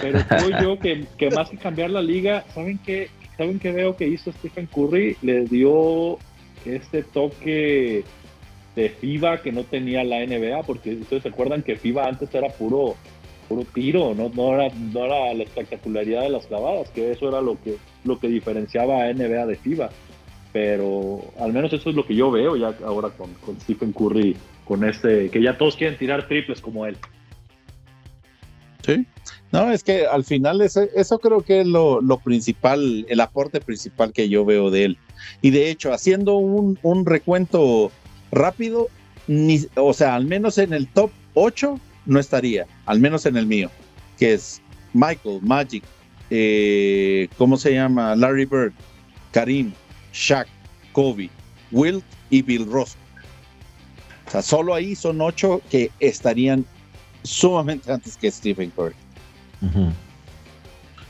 [0.00, 3.08] pero creo yo que, que más que cambiar la liga, ¿saben qué?
[3.36, 5.16] ¿Saben qué veo que hizo Stephen Curry?
[5.22, 6.18] Le dio
[6.64, 8.04] este toque
[8.76, 12.48] de FIBA que no tenía la NBA, porque ustedes se acuerdan que FIBA antes era
[12.48, 12.94] puro,
[13.48, 17.40] puro tiro, no, no, era, no era la espectacularidad de las clavadas, que eso era
[17.40, 19.90] lo que, lo que diferenciaba a NBA de FIBA.
[20.52, 24.36] Pero al menos eso es lo que yo veo ya ahora con, con Stephen Curry,
[24.64, 26.96] con este, que ya todos quieren tirar triples como él.
[28.82, 29.06] Sí.
[29.52, 34.12] No, es que al final eso, eso creo que es lo, principal, el aporte principal
[34.12, 34.98] que yo veo de él.
[35.42, 37.92] Y de hecho, haciendo un, recuento
[38.30, 38.88] rápido,
[39.76, 43.70] o sea, al menos en el top 8 no estaría, al menos en el mío,
[44.18, 44.62] que es
[44.94, 45.84] Michael, Magic,
[46.30, 48.16] eh, ¿cómo se llama?
[48.16, 48.72] Larry Bird,
[49.32, 49.72] Karim,
[50.14, 50.48] Shaq,
[50.92, 51.28] Kobe,
[51.70, 52.96] Wilt y Bill Ross.
[54.28, 56.64] O sea, solo ahí son ocho que estarían
[57.22, 58.94] sumamente antes que Stephen Curry.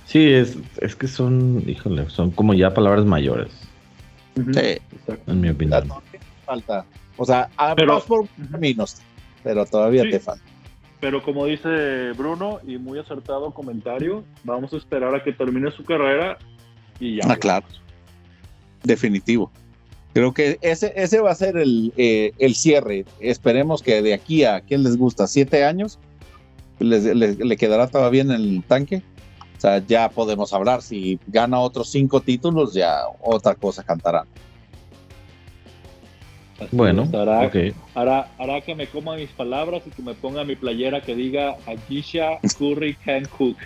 [0.07, 3.51] Sí, es, es que son, híjole, son como ya palabras mayores.
[4.35, 4.79] Sí,
[5.27, 5.89] en mi opinión.
[6.45, 6.85] Falta.
[7.17, 9.01] O sea, pero, por caminos,
[9.43, 10.45] pero todavía te falta.
[11.01, 15.85] Pero como dice Bruno, y muy acertado comentario, vamos a esperar a que termine su
[15.85, 16.39] carrera
[17.01, 17.23] y ya.
[17.29, 17.67] Ah, claro.
[18.85, 19.51] Definitivo.
[20.15, 23.05] Creo que ese, ese va a ser el, eh, el cierre.
[23.19, 25.27] Esperemos que de aquí a, ¿quién les gusta?
[25.27, 25.99] ¿Siete años?
[26.83, 29.03] Le quedará todavía en el tanque.
[29.57, 30.83] O sea, ya podemos hablar.
[30.83, 34.27] Si gana otros cinco títulos, ya otra cosa cantarán.
[36.73, 37.09] bueno,
[37.95, 41.57] hará, hará, que me coma mis palabras y que me ponga mi playera que diga
[41.65, 43.57] Agisha Curry Can Cook.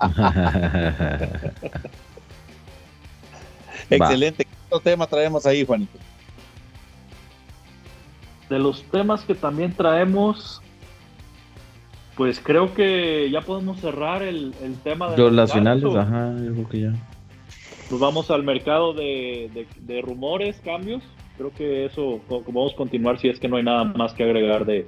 [3.90, 4.44] Excelente.
[4.44, 5.98] ¿Qué tema traemos ahí, Juanito?
[8.48, 10.62] De los temas que también traemos,
[12.16, 15.84] pues creo que ya podemos cerrar el, tema de las finales.
[15.94, 16.92] Ajá, yo creo que ya.
[17.90, 21.02] Nos vamos al mercado de, rumores, cambios.
[21.36, 24.64] Creo que eso vamos a continuar si es que no hay nada más que agregar
[24.64, 24.86] de,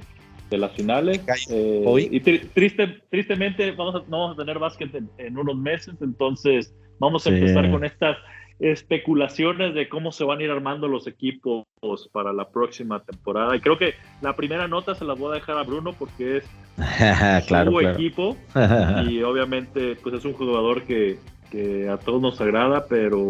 [0.51, 1.21] las finales.
[1.51, 6.73] Eh, y triste, tristemente vamos a, no vamos a tener básquet en, unos meses, entonces
[7.01, 8.17] vamos a empezar con estas
[8.59, 11.67] especulaciones de cómo se van a ir armando los equipos
[12.13, 13.55] para la próxima temporada.
[13.57, 16.45] Y creo que la primera nota se la voy a dejar a Bruno porque es
[17.49, 18.37] su equipo
[19.09, 21.19] y obviamente pues es un jugador que,
[21.51, 23.21] que a todos nos agrada, pero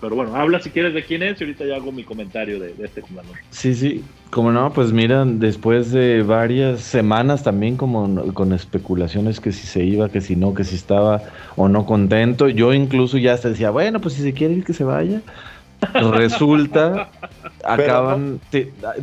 [0.00, 2.74] pero bueno, habla si quieres de quién es y ahorita ya hago mi comentario de,
[2.82, 3.36] este jugador.
[3.50, 9.52] Sí, sí, como no, pues mira, después de varias semanas también como con especulaciones que
[9.52, 11.22] si se iba, que si no, que si estaba
[11.56, 14.72] o no contento, yo incluso ya hasta decía, bueno, pues si se quiere ir que
[14.72, 15.22] se vaya.
[15.92, 17.10] Resulta,
[17.64, 18.40] acaban,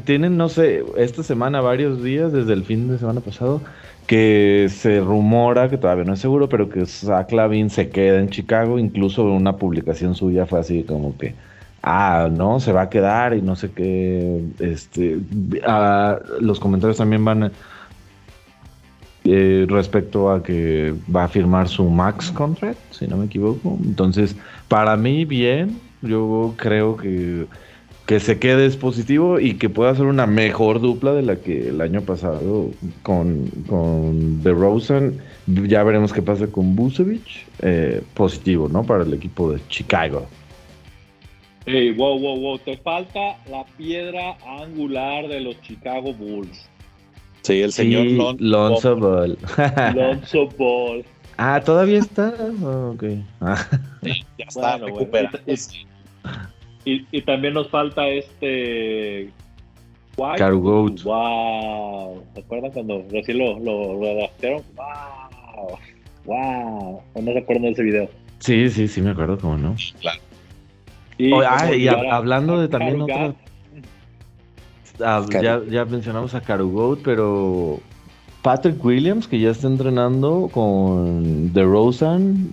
[0.05, 3.61] tienen, no sé, esta semana varios días, desde el fin de semana pasado,
[4.07, 8.29] que se rumora, que todavía no es seguro, pero que Zach Lavin se queda en
[8.29, 8.77] Chicago.
[8.79, 11.35] Incluso una publicación suya fue así como que,
[11.81, 14.41] ah, no, se va a quedar y no sé qué.
[14.59, 15.19] Este,
[16.39, 17.51] los comentarios también van
[19.25, 23.77] eh, respecto a que va a firmar su max contract, si no me equivoco.
[23.83, 24.35] Entonces,
[24.67, 25.79] para mí, bien.
[26.01, 27.47] Yo creo que
[28.05, 31.69] que se quede es positivo y que pueda ser una mejor dupla de la que
[31.69, 32.69] el año pasado
[33.01, 35.21] con, con The Rosen.
[35.47, 37.45] Ya veremos qué pasa con Busevich.
[37.61, 38.83] Eh, positivo, ¿no?
[38.83, 40.27] Para el equipo de Chicago.
[41.65, 42.59] Hey, wow, wow, wow.
[42.59, 46.69] Te falta la piedra angular de los Chicago Bulls.
[47.43, 49.37] Sí, el señor Lonzo Ball.
[49.95, 51.05] Lonzo Ball.
[51.37, 52.33] Ah, ¿todavía está?
[52.61, 53.03] ok.
[54.01, 55.31] ya está, recupera.
[56.85, 59.29] Y, también nos falta este.
[60.37, 61.01] Caru Goat.
[61.03, 62.23] ¡Wow!
[62.33, 65.77] ¿Se acuerdan cuando recién lo, lo, ¡Wow!
[66.25, 67.01] ¡Wow!
[67.13, 68.09] ¿O no se acuerdan de ese video?
[68.39, 69.75] Sí, sí, sí, me acuerdo, cómo no.
[70.01, 70.19] Claro.
[71.17, 73.33] Y, ah, y hablando de también otra.
[74.99, 77.79] Ah, ya, ya, mencionamos a Caru Goat, pero
[78.43, 82.49] Patrick Williams, que ya está entrenando con The Rosen,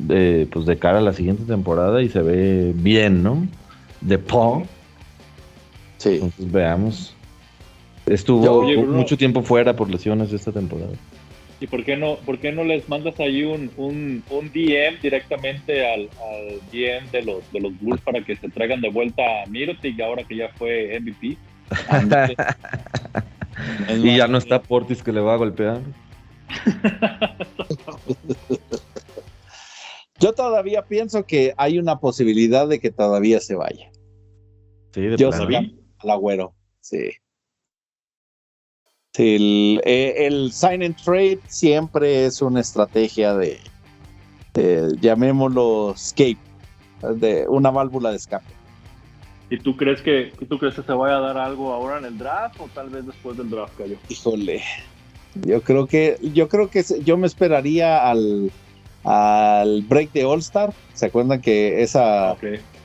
[0.50, 3.46] pues de cara a la siguiente temporada y se ve bien, ¿no?
[4.00, 4.64] De Paul.
[5.98, 6.14] Sí.
[6.14, 7.14] Entonces veamos.
[8.06, 10.92] Estuvo mucho tiempo fuera por lesiones esta temporada.
[11.60, 15.86] ¿Y por qué no, por qué no les mandas ahí un, un, un DM directamente
[15.86, 19.46] al, al, DM de los, de los Bulls para que se traigan de vuelta a
[19.46, 21.36] Mirotic ahora que ya fue MVP?
[24.02, 25.80] y ya no está Portis que le va a golpear.
[30.20, 33.90] Yo todavía pienso que hay una posibilidad de que todavía se vaya.
[34.92, 35.60] Sí, de Yo sabía
[35.98, 37.10] al agüero, sí.
[39.14, 43.58] Sí, el, eh, sign and trade siempre es una estrategia de,
[45.00, 46.38] llamémoslo escape,
[47.16, 48.44] de una válvula de escape.
[49.48, 52.18] ¿Y tú crees que tú crees que se vaya a dar algo ahora en el
[52.18, 53.96] draft o tal vez después del draft, cayó?
[54.08, 54.62] Híjole,
[55.46, 58.52] yo creo que yo creo que yo me esperaría al
[59.04, 60.72] al break de All Star.
[60.94, 62.36] ¿Se acuerdan que esa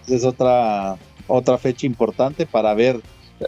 [0.08, 0.98] es otra,
[1.28, 3.02] otra fecha importante para ver?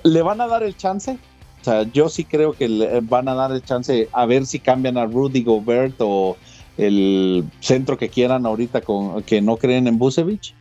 [0.04, 1.18] ¿Le van a dar el chance?
[1.62, 4.60] O sea, yo sí creo que le van a dar el chance a ver si
[4.60, 6.38] cambian a Rudy Gobert o
[6.78, 10.54] el centro que quieran ahorita con que no creen en Busevich.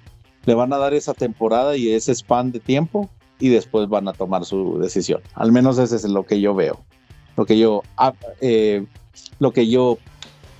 [0.46, 4.12] Le van a dar esa temporada y ese span de tiempo y después van a
[4.12, 5.20] tomar su decisión.
[5.34, 6.80] Al menos ese es lo que yo veo,
[7.36, 8.86] lo que yo, ah, eh,
[9.40, 9.98] lo que yo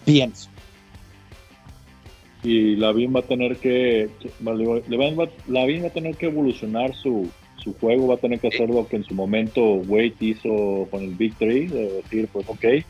[0.05, 0.51] pienso
[2.47, 4.09] y Lavin va a tener que
[4.41, 8.87] Lavin va a tener que evolucionar su, su juego, va a tener que hacer lo
[8.87, 12.85] que en su momento Wade hizo con el Victory, de decir, pues ok, eh,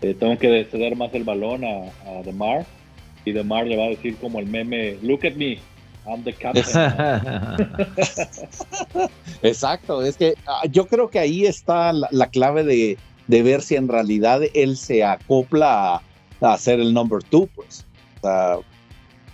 [0.00, 2.64] tengo que ceder más el balón a, a DeMar
[3.24, 5.58] y DeMar le va a decir como el meme, look at me,
[6.06, 6.62] I'm the captain.
[9.42, 13.74] Exacto, es que ah, yo creo que ahí está la, clave de, de, ver si
[13.74, 16.02] en realidad él se acopla a,
[16.52, 17.84] a ser el number two, pues.
[18.18, 18.58] O sea,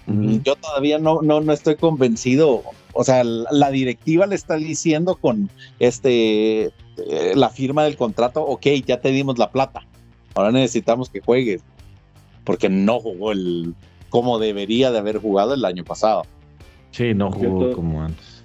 [0.07, 2.63] yo todavía no, no, no estoy convencido.
[2.93, 5.49] O sea, la directiva le está diciendo con
[5.79, 6.71] este
[7.07, 9.87] eh, la firma del contrato, ok, ya te dimos la plata.
[10.35, 11.63] ahora necesitamos que juegues,
[12.45, 13.75] porque no jugó el
[14.09, 16.25] como debería de haber jugado el año pasado.
[16.91, 18.43] Sí, no jugó como antes.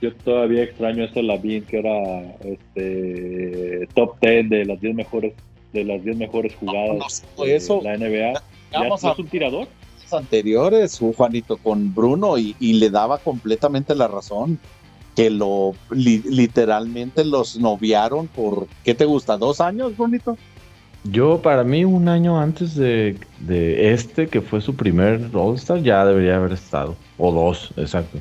[0.00, 5.34] Yo todavía extraño ese Lavín que era este top 10 de las 10 mejores
[5.72, 8.42] de las 10 mejores jugadas de la NBA.
[8.72, 9.68] ¿Ya es un tirador?
[10.12, 14.58] Anteriores, Juanito, con Bruno y, le daba completamente la razón.
[15.16, 19.36] Que lo literalmente los noviaron por, ¿qué te gusta?
[19.36, 20.38] ¿Dos años, Bonito?
[21.04, 23.16] Yo, para mí, un año antes de,
[23.48, 26.94] este, que fue su primer All-Star, ya debería haber estado.
[27.18, 28.18] O dos, exacto.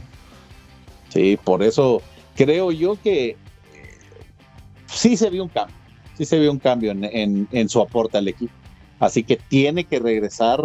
[1.09, 2.01] Sí, por eso
[2.35, 3.37] creo yo que
[4.87, 5.75] sí se vio un cambio.
[6.17, 8.53] Sí se vio un cambio en, en su aporte al equipo.
[8.99, 10.59] Así que tiene que regresar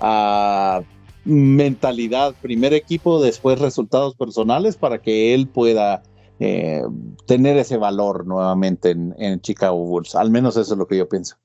[0.00, 0.82] a
[1.24, 6.02] mentalidad, primer equipo, después resultados personales para que él pueda
[6.40, 6.82] eh,
[7.26, 10.14] tener ese valor nuevamente en, Chicago Bulls.
[10.16, 11.36] Al menos eso es lo que yo pienso.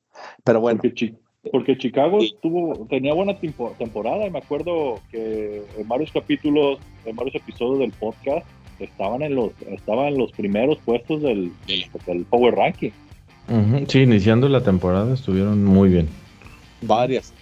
[0.44, 0.82] Pero bueno.
[1.52, 3.38] Porque, Chicago tuvo, tenía buena
[3.78, 8.46] temporada y me acuerdo que en varios capítulos, en varios episodios del podcast
[8.80, 11.52] estaban en los, estaban en los primeros puestos del,
[12.06, 12.92] del, Power Ranking.
[13.88, 16.10] Sí, iniciando la temporada estuvieron muy bien.
[16.82, 17.34] Varias.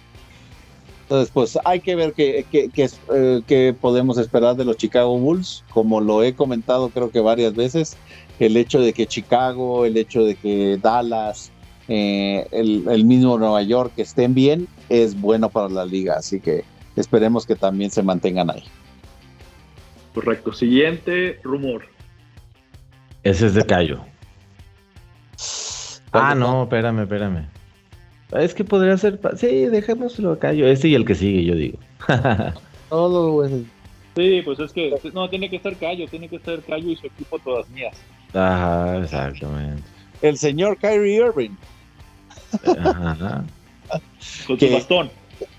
[1.06, 5.62] Entonces, pues hay que ver qué, eh, podemos esperar de los Chicago Bulls.
[5.70, 7.96] Como lo he comentado creo que varias veces,
[8.40, 11.52] el hecho de que Chicago, el hecho de que Dallas,
[11.86, 16.14] eh, el, mismo Nueva York estén bien, es bueno para la liga.
[16.16, 16.64] Así que
[16.96, 18.64] esperemos que también se mantengan ahí.
[20.12, 20.52] Correcto.
[20.52, 21.84] Siguiente rumor.
[23.22, 24.00] Ese es de Cayo.
[26.10, 27.55] Ah, no, espérame, espérame.
[28.32, 29.20] Es que podría ser.
[29.36, 30.52] Sí, dejémoslo acá.
[30.52, 31.78] Yo, este y el que sigue, yo digo.
[32.88, 33.66] Todo, güey.
[34.16, 34.92] Sí, pues es que.
[35.12, 36.06] No, tiene que ser Cayo.
[36.08, 37.96] Tiene que ser Cayo y su equipo todas mías.
[38.34, 39.82] Ajá, exactamente.
[40.22, 41.50] El señor Kyrie Irving.
[42.78, 43.44] Ajá.
[44.46, 45.10] Con su bastón.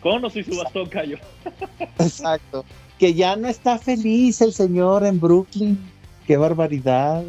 [0.01, 1.17] Con y su bastón, Cayo.
[1.99, 2.65] Exacto.
[2.99, 5.79] Que ya no está feliz el señor en Brooklyn.
[6.25, 7.23] Qué barbaridad.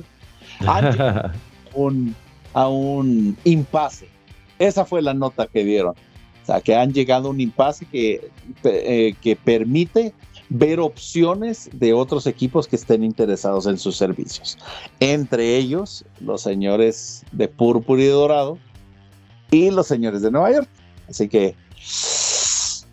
[1.75, 2.17] un,
[2.55, 4.18] a un impasse
[4.59, 5.95] esa fue la nota que dieron.
[6.43, 8.31] O sea, que han llegado a un impasse que,
[8.65, 10.15] eh, que permite
[10.49, 14.57] ver opciones de otros equipos que estén interesados en sus servicios.
[15.01, 18.59] Entre ellos, los señores de Púrpura y Dorado
[19.51, 20.69] y los señores de Nueva York.
[21.09, 21.55] Así que,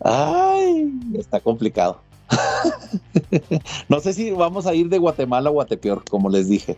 [0.04, 2.02] ay, está complicado.
[3.88, 6.76] no sé si vamos a ir de Guatemala a Guatepeor, como les dije.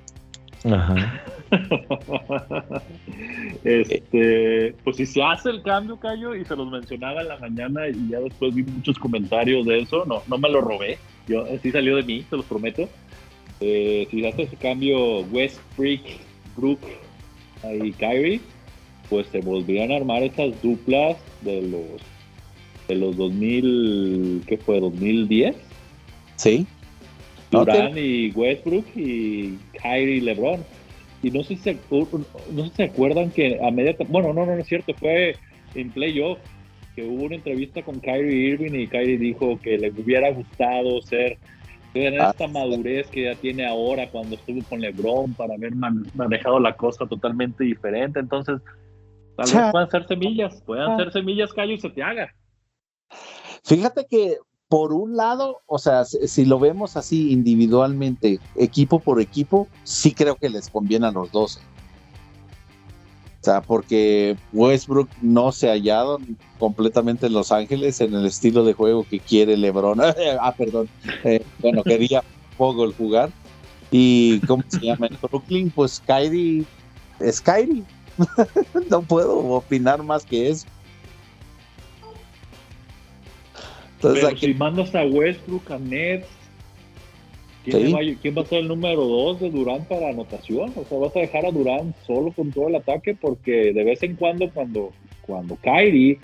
[0.65, 1.23] Ajá.
[3.65, 7.89] este, pues si se hace el cambio, Cayo, y se los mencionaba en la mañana
[7.89, 11.71] y ya después vi muchos comentarios de eso, no, no me lo robé, yo sí
[11.71, 12.89] salió de mí, se los prometo.
[13.61, 16.03] Eh, si se hace ese cambio West Freak,
[16.57, 16.81] Brook
[17.83, 18.41] y Kyrie,
[19.09, 22.03] pues se volvían a armar esas duplas de los
[22.89, 24.81] de los 2000, ¿qué fue?
[24.81, 25.57] 2010.
[26.37, 26.67] Sí.
[27.51, 30.61] Durán y Westbrook y Kyrie LeBron
[31.23, 31.79] y no sé si se,
[32.53, 35.37] no se acuerdan que a media bueno no no no es cierto fue
[35.75, 36.39] en playoff
[36.95, 41.39] que hubo una entrevista con Kyrie Irving y Kyrie dijo que le hubiera gustado ser
[41.93, 46.59] tener ah, esta madurez que ya tiene ahora cuando estuvo con LeBron para haber manejado
[46.59, 48.21] la cosa totalmente diferente.
[48.21, 48.61] Entonces
[49.37, 52.35] tal vez puedan ser semillas puedan ser semillas y se te haga.
[53.65, 54.39] Fíjate que
[54.69, 60.37] por un lado, o sea, si, lo vemos así individualmente, equipo por equipo, sí creo
[60.37, 61.61] que les conviene a los dos.
[63.41, 65.77] O sea, porque Westbrook no se ha
[66.59, 70.01] completamente en Los Ángeles en el estilo de juego que quiere LeBron.
[70.41, 70.89] ah, perdón.
[71.25, 72.23] Eh, bueno, quería
[72.85, 73.31] el jugar.
[73.91, 75.71] Y ¿cómo se llama en Brooklyn?
[75.71, 76.65] Pues Kyrie
[77.21, 77.85] es Kyrie.
[78.91, 80.67] no puedo opinar más que eso.
[84.01, 86.27] Pero si mandas a Westbrook, a Nets,
[87.65, 87.95] ¿quién,
[88.37, 90.73] va, a ser el número dos de Durán para anotación?
[90.77, 94.03] O sea, vas a dejar a Durán solo con todo el ataque porque de vez
[94.03, 94.93] en cuando, cuando,
[95.23, 96.19] cuando Kyrie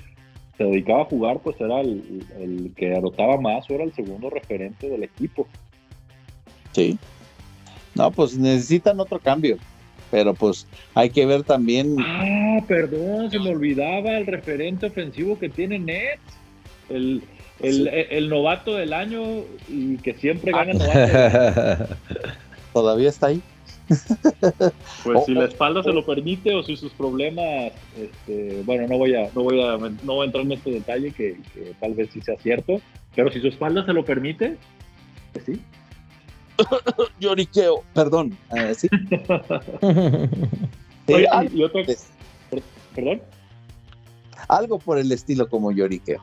[0.57, 4.89] se dedicaba a jugar, pues era el, que anotaba más o era el segundo referente
[4.89, 5.49] del equipo.
[6.72, 6.99] Sí.
[7.95, 9.59] No, pues necesitan otro cambio.
[10.11, 11.97] Pero pues hay que ver también.
[11.99, 16.20] Ah, perdón, se me olvidaba el referente ofensivo que tiene Nets.
[16.89, 17.22] El,
[17.61, 19.22] el, novato del año
[19.68, 21.94] y que siempre gana novato.
[22.72, 23.42] Todavía está ahí.
[25.02, 29.14] Pues si la espalda se lo permite o si sus problemas, este, bueno, no voy
[29.14, 31.36] a, no voy a, no voy a entrar en este detalle que,
[31.80, 32.80] tal vez sí sea cierto,
[33.14, 34.57] pero si su espalda se lo permite,
[35.32, 35.61] pues sí.
[37.20, 38.36] Lloriqueo, perdón.
[38.57, 38.88] Eh, sí.
[41.09, 41.82] y, otra,
[42.94, 43.20] perdón.
[44.48, 46.22] algo por el estilo como lloriqueo.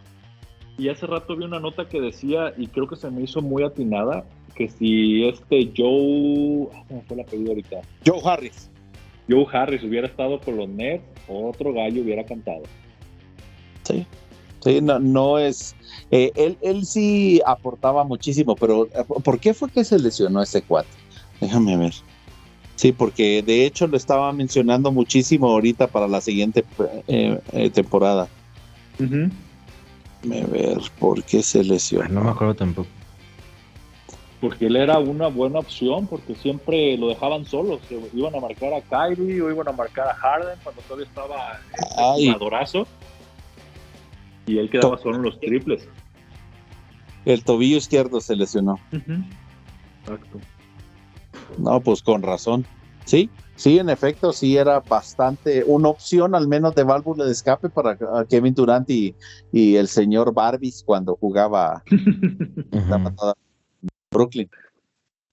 [0.78, 3.64] Y hace rato vi una nota que decía, y creo que se me hizo muy
[3.64, 7.82] atinada, que si este Joe, ah, ¿cómo fue el apellido ahorita?
[8.06, 8.70] Joe Harris.
[9.30, 12.64] Joe Harris hubiera estado con los Nets, otro gallo hubiera cantado.
[13.84, 14.06] Sí,
[14.62, 15.76] sí, no, no es.
[16.10, 20.62] Eh, él, él sí aportaba muchísimo, pero eh, ¿por qué fue que se lesionó ese
[20.62, 20.90] cuate?
[21.40, 21.94] Déjame ver.
[22.76, 26.66] Sí, porque de hecho lo estaba mencionando muchísimo ahorita para la siguiente
[27.08, 28.28] eh, eh, temporada.
[30.24, 32.10] Déjame ver por qué se lesionó.
[32.10, 32.90] No me acuerdo tampoco.
[34.40, 37.80] Porque él era una buena opción, porque siempre lo dejaban solo.
[37.88, 41.60] Se iban a marcar a Kyrie o iban a marcar a Harden cuando todavía estaba
[41.98, 42.28] Ay.
[42.28, 42.88] el jugadorazo.
[44.48, 45.88] Y él quedaba solo en los triples.
[47.26, 48.80] El tobillo izquierdo se lesionó.
[48.92, 50.40] Exacto.
[51.60, 52.66] No, pues con razón.
[53.06, 53.30] Sí,
[53.62, 57.92] sí, en efecto, sí era bastante una opción al menos de válvula de escape para
[57.94, 59.16] uh, Kevin Durant y,
[59.52, 61.84] y el señor Barbies cuando jugaba
[62.72, 63.34] la patada
[63.84, 64.50] en Brooklyn.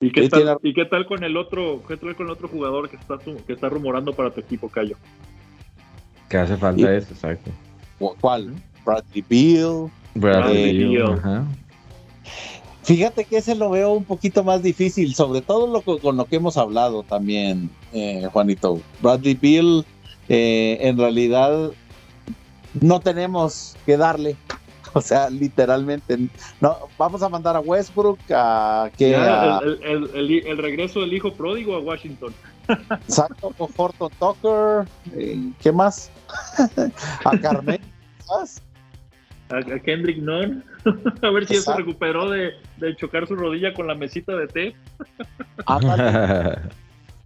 [0.01, 2.49] ¿Y qué, tal, tiene- ¿Y qué tal con el otro, qué tal con el otro
[2.49, 4.97] jugador que está, que está rumorando para tu equipo, Cayo?
[6.29, 7.51] Que hace falta eso, exacto.
[7.99, 8.53] ¿Cu- ¿Cuál?
[8.85, 9.91] Bradley Beal.
[10.15, 11.19] Bradley Eh, Beal, Beal.
[11.19, 11.45] ajá.
[12.89, 16.25] Fíjate que ese lo veo un poquito más difícil, sobre todo lo, co- con lo
[16.25, 18.81] que hemos hablado también, eh, Juanito.
[19.03, 19.85] Bradley Beal,
[20.31, 21.71] eh, en realidad,
[22.81, 24.37] no tenemos que darle.
[24.95, 26.17] O sea, literalmente,
[26.63, 31.01] no, vamos a mandar a Westbrook a que Ya, a el, el- el- el regreso
[31.01, 32.35] del hijo pródigo a Washington.
[33.07, 36.11] Exacto, con Horton Tucker, eh, ¿qué más?
[37.25, 37.81] a Carmen,
[38.27, 38.63] ¿sabes?
[39.51, 40.63] A, a Kendrick Nunn.
[41.23, 41.79] a ver si ya se Exacto.
[41.81, 44.75] recuperó de, de chocar su rodilla con la mesita de té.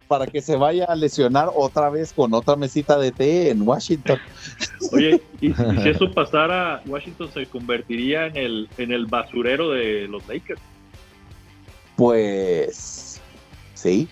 [0.09, 4.19] Para que se vaya a lesionar otra vez con otra mesita de té en Washington.
[4.93, 9.71] Oye, y, si- y si eso pasara, Washington se convertiría en el, en el basurero
[9.71, 10.61] de los Lakers.
[11.97, 13.21] Pues
[13.75, 14.09] sí,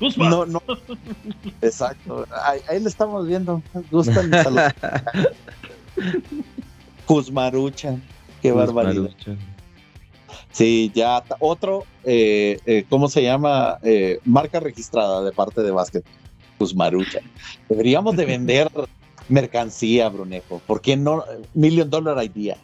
[0.00, 0.62] No, no.
[1.60, 3.62] Exacto, ahí, ahí lo estamos viendo.
[3.90, 4.60] Gustan salud.
[7.06, 8.02] Kuzmaruchan,
[8.42, 9.10] qué barbaridad.
[10.52, 13.78] Sí, ya otro, eh, eh, ¿cómo se llama?
[13.82, 16.04] Eh, marca registrada de parte de básquet,
[16.58, 17.22] Kuzmaruchan.
[17.68, 18.70] Deberíamos de vender
[19.28, 20.60] mercancía, Brunejo.
[20.66, 21.24] ¿Por qué no?
[21.54, 22.56] Million Dollar Idea.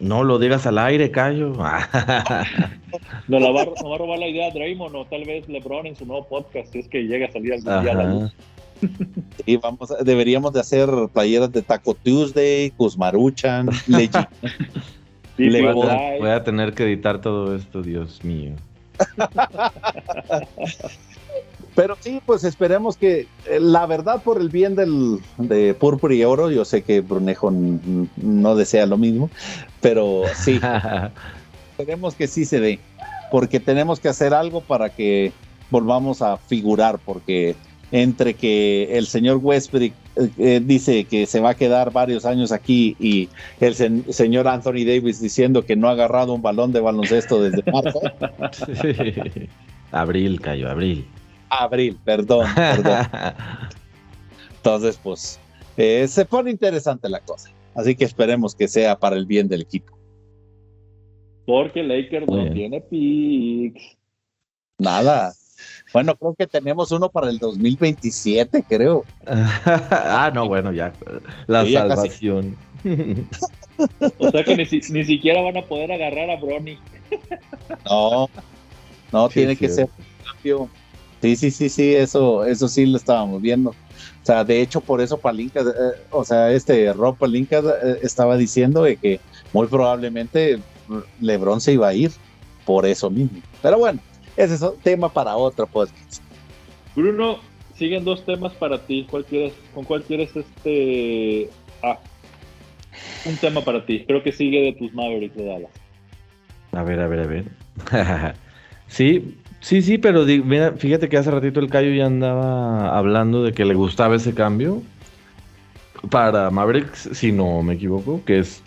[0.00, 1.48] No lo digas al aire, Cayo.
[3.28, 6.06] Nos, la va, va a robar la idea Draymond o tal vez LeBron en su
[6.06, 8.32] nuevo podcast, si es que llega a salir algún día a la luz.
[9.44, 14.14] Sí, vamos, a- deberíamos de hacer playeras de Taco Tuesday, Kuzmaruchan, Legit.
[15.36, 18.52] Sí, Le Voy a, voy a tener que editar todo esto, Dios mío.
[21.78, 26.24] Pero sí, pues esperemos que eh, la verdad por el bien del, de Púrpura y
[26.24, 27.52] Oro, yo sé que Brunejo
[28.16, 29.30] no desea lo mismo,
[29.80, 30.58] pero sí,
[31.78, 32.80] esperemos que sí se dé,
[33.30, 35.30] porque tenemos que hacer algo para que
[35.70, 37.54] volvamos a figurar, porque
[37.92, 42.50] entre que el señor Westbrook eh, eh, dice que se va a quedar varios años
[42.50, 43.28] aquí y
[43.60, 47.62] el sen- señor Anthony Davis diciendo que no ha agarrado un balón de baloncesto desde
[47.70, 48.00] marzo,
[49.92, 51.06] abril, Cayo, abril.
[51.50, 53.06] Abril, perdón, perdón.
[54.56, 55.38] Entonces, pues,
[55.76, 57.50] eh, se pone interesante la cosa.
[57.74, 59.96] Así que esperemos que sea para el bien del equipo.
[61.46, 63.96] porque Lakers no tiene picks.
[64.78, 65.32] Nada.
[65.92, 69.04] Bueno, creo que tenemos uno para el 2027, creo.
[69.26, 70.92] ah, no, bueno, ya.
[71.46, 71.96] La Sí, ya casi.
[71.96, 72.56] salvación.
[74.18, 76.78] O sea que ni, si- ni siquiera van a poder agarrar a Bronny.
[77.88, 78.28] No,
[79.12, 80.68] no, Sí, tiene que ser un cambio.
[81.20, 83.70] Sí, sí, sí, sí, eso, eso sí lo estábamos viendo.
[83.70, 88.36] O sea, de hecho, por eso Palinka, eh, o sea, este Rob Palinka eh, estaba
[88.36, 89.20] diciendo de que
[89.52, 90.60] muy probablemente
[91.20, 92.12] LeBron se iba a ir
[92.64, 93.40] por eso mismo.
[93.62, 94.00] Pero bueno,
[94.36, 96.22] ese es un tema para otro podcast.
[96.94, 97.38] Bruno,
[97.74, 99.06] siguen dos temas para ti.
[99.10, 101.48] ¿Cuál quieres, ¿Con cuál quieres este?
[101.82, 101.98] Ah,
[103.24, 104.04] un tema para ti.
[104.06, 105.70] Creo que sigue de tus Mavericks de Dallas.
[106.72, 107.44] A ver, a ver, a ver.
[108.88, 113.42] sí, sí, sí, pero di- mira, fíjate que hace ratito el Cayo ya andaba hablando
[113.42, 114.82] de que le gustaba ese cambio
[116.10, 118.62] para Mavericks, si no me equivoco, que es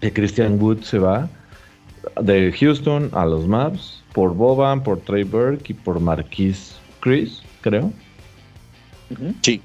[0.00, 1.28] que Christian Wood se va
[2.20, 7.92] de Houston a los Mavs por Boban, por Trey Burke y por Marquise Chris, creo.
[9.42, 9.60] Sí.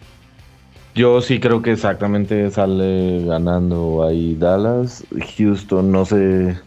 [0.94, 5.06] Yo sí creo que exactamente sale ganando ahí Dallas.
[5.38, 6.58] Houston, no sé.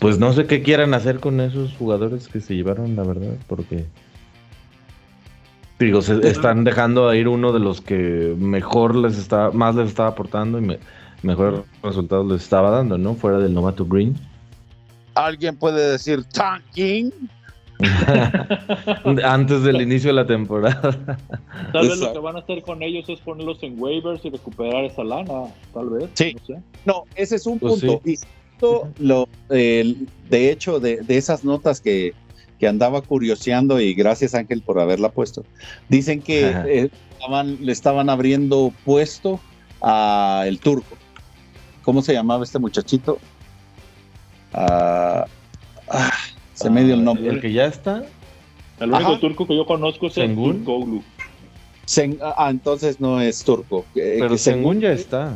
[0.00, 3.86] Pues no sé qué quieran hacer con esos jugadores que se llevaron, la verdad, porque.
[5.78, 10.08] Digo, se están dejando ir uno de los que mejor les está, más les estaba
[10.08, 10.78] aportando y me,
[11.22, 13.14] mejores resultados les estaba dando, ¿no?
[13.14, 14.16] Fuera del novato Green.
[15.14, 17.12] ¿Alguien puede decir tanking?
[19.24, 20.80] Antes del inicio de la temporada.
[21.72, 24.84] Tal vez lo que van a hacer con ellos es ponerlos en waivers y recuperar
[24.84, 26.08] esa lana, tal vez.
[26.14, 26.34] Sí.
[26.84, 28.00] No, ese es un pues punto.
[28.98, 32.14] Lo, de hecho, de, esas notas que,
[32.58, 35.44] que, andaba curioseando, y gracias Ángel por haberla puesto,
[35.88, 36.90] dicen que eh,
[37.60, 39.40] le estaban abriendo puesto
[39.82, 40.96] a el turco.
[41.82, 43.18] ¿Cómo se llamaba este muchachito?
[44.52, 45.26] Ah,
[45.88, 46.12] ah,
[46.54, 47.28] se me dio el nombre.
[47.28, 48.04] El que ya está.
[48.80, 51.02] El único turco que yo conozco es el Turkoglu.
[52.22, 53.84] ah, entonces no es turco.
[53.94, 55.34] Pero Sengun ya está.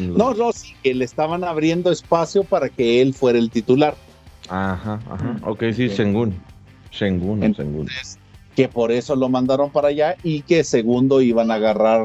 [0.00, 3.94] No, no, sí, que le estaban abriendo espacio para que él fuera el titular.
[4.48, 5.40] Ajá, ajá.
[5.44, 6.34] Ok, sí, Sengun.
[6.90, 8.18] Sengun, entonces,
[8.56, 12.04] Que por eso lo mandaron para allá y que segundo iban a agarrar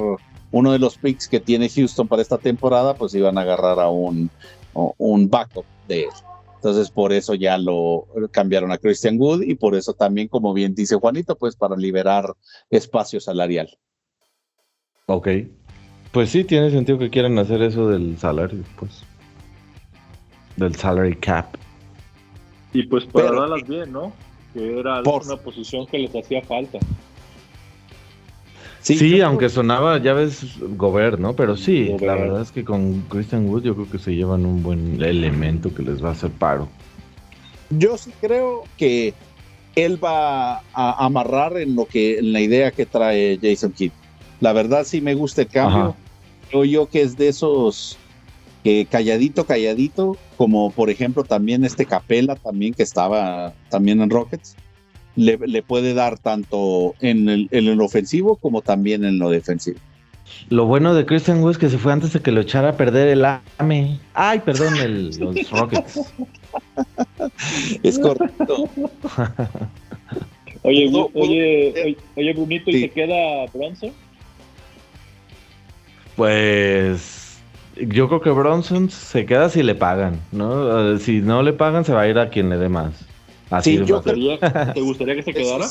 [0.51, 3.89] uno de los picks que tiene Houston para esta temporada, pues iban a agarrar a
[3.89, 4.29] un,
[4.73, 6.09] un backup de él.
[6.55, 10.75] Entonces por eso ya lo cambiaron a Christian Wood y por eso también, como bien
[10.75, 12.33] dice Juanito, pues para liberar
[12.69, 13.77] espacio salarial.
[15.07, 15.27] Ok.
[16.13, 19.03] Pues sí, tiene sentido que quieran hacer eso del salario, pues.
[20.55, 21.47] Del salary cap.
[22.71, 24.13] Y pues para darlas bien, ¿no?
[24.53, 26.77] Que era una posición que les hacía falta.
[28.81, 31.35] Sí, aunque sonaba, ya ves, Gobert, ¿no?
[31.35, 34.61] Pero sí, la verdad es que con Christian Wood yo creo que se llevan un
[34.61, 36.69] buen elemento que les va a hacer paro.
[37.71, 39.15] Yo sí creo que
[39.75, 43.91] él va a amarrar en lo que en la idea que trae Jason Kidd.
[44.41, 45.95] La verdad sí me gusta el cambio.
[46.53, 47.97] Creo yo que es de esos
[48.63, 54.55] que calladito, calladito, como por ejemplo también este Capela también que estaba también en Rockets
[55.15, 59.79] le, puede dar tanto en el, en el, ofensivo como también en lo defensivo.
[60.49, 62.77] Lo bueno de Christian Wood es que se fue antes de que lo echara a
[62.77, 63.99] perder el AME.
[64.13, 66.01] Ay, perdón, el, los Rockets.
[67.81, 68.69] es correcto.
[70.61, 73.91] oye, oye, oye, Brunito, ¿y se queda Bronson?
[76.15, 77.41] Pues
[77.75, 80.97] yo creo que Bronson se queda si le pagan, ¿no?
[80.99, 82.93] Si no le pagan, se va a ir a quien le dé más.
[83.49, 85.65] Así sí, yo ¿Te gustaría que se quedara?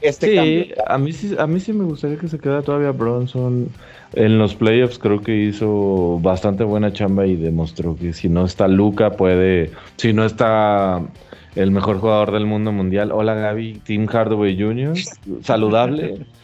[0.00, 3.68] Este sí, a mí sí, a mí sí me gustaría que se quedara todavía Bronson.
[4.12, 8.68] En los playoffs creo que hizo bastante buena chamba y demostró que si no está
[8.68, 11.00] Luca puede, si no está
[11.54, 14.94] el mejor jugador del mundo mundial, hola Gaby, Tim Hardaway Jr.,
[15.42, 16.26] saludable,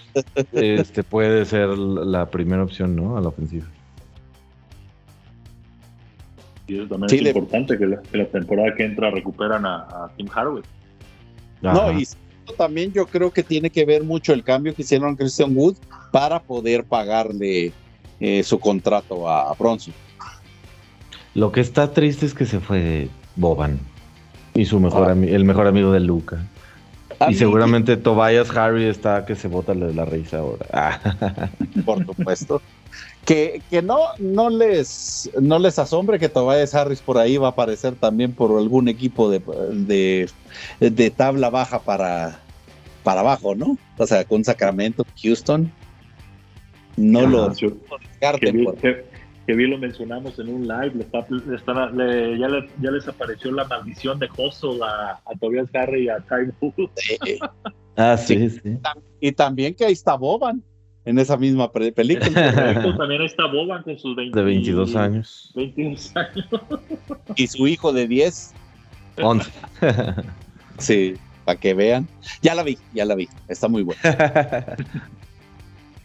[0.53, 3.17] este puede ser la primera opción, ¿no?
[3.17, 3.67] A la ofensiva.
[6.67, 10.63] Y eso también es importante, que la, temporada que entra recuperan a, Tim Hardaway.
[11.63, 12.07] No, y
[12.57, 15.77] también yo creo que tiene que ver mucho el cambio que hicieron a Christian Wood
[16.13, 17.73] para poder pagarle
[18.21, 19.95] eh, su contrato a, Bronson.
[21.35, 23.79] Lo que está triste es que se fue Boban
[24.55, 25.13] y su mejor ah.
[25.13, 26.45] el mejor amigo de Luca.
[27.29, 31.01] Y seguramente Tobias Harry está que se bota la, la risa ahora.
[31.85, 32.63] Por supuesto
[33.25, 37.51] que, que no, no, les, no les asombre que Tobias Harris por ahí va a
[37.51, 40.29] aparecer también por algún equipo de,
[40.81, 42.41] de, tabla baja para,
[43.03, 43.77] para abajo, ¿no?
[43.99, 45.71] O sea, con Sacramento, Houston.
[46.97, 49.05] No lo que,
[49.55, 55.21] vi, lo mencionamos en un live, le ya, les apareció la maldición de Hustle a,
[55.25, 56.53] a Tobias Harris y a Time
[57.97, 58.79] ah, sí, sí.
[59.21, 60.63] Y también que ahí está Boban
[61.05, 62.95] en esa misma película.
[62.99, 65.51] También está Boban con sus de 22 años.
[65.55, 66.49] 22 años.
[67.37, 68.55] Y su hijo de 10.
[69.23, 69.51] 11.
[70.79, 72.07] sí, para que vean.
[72.43, 73.29] Ya la vi, ya la vi.
[73.49, 74.01] Está muy buena.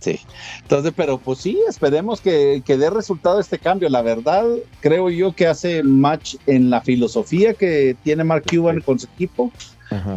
[0.05, 0.19] Sí.
[0.61, 3.89] Entonces, pero pues sí, esperemos que, que, dé resultado este cambio.
[3.89, 4.45] La verdad,
[4.79, 9.51] creo yo que hace match en la filosofía que tiene Mark Cuban con su equipo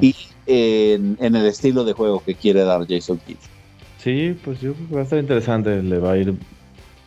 [0.03, 0.15] y
[0.47, 3.39] en, en, el estilo de juego que quiere dar Jason Kidd.
[3.97, 5.83] Sí, pues yo creo que va a estar interesante.
[5.83, 6.35] Le va a ir.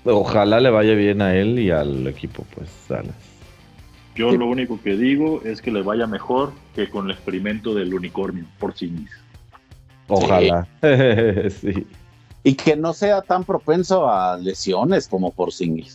[0.04, 3.14] Ojalá le vaya bien a él y al equipo, pues, sales.
[4.16, 7.94] Yo lo único que digo es que le vaya mejor que con el experimento del
[7.94, 9.22] unicornio por sí mismo.
[10.08, 10.68] Ojalá.
[11.62, 11.86] Sí.
[12.44, 15.86] Y que no sea tan propenso a lesiones como por sí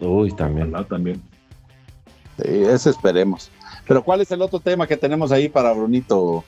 [0.00, 0.68] Uy, también.
[0.68, 1.22] Ojalá también.
[2.36, 3.50] Sí, eso esperemos.
[3.86, 6.44] Pero ¿cuál es el otro tema que tenemos ahí para Brunito,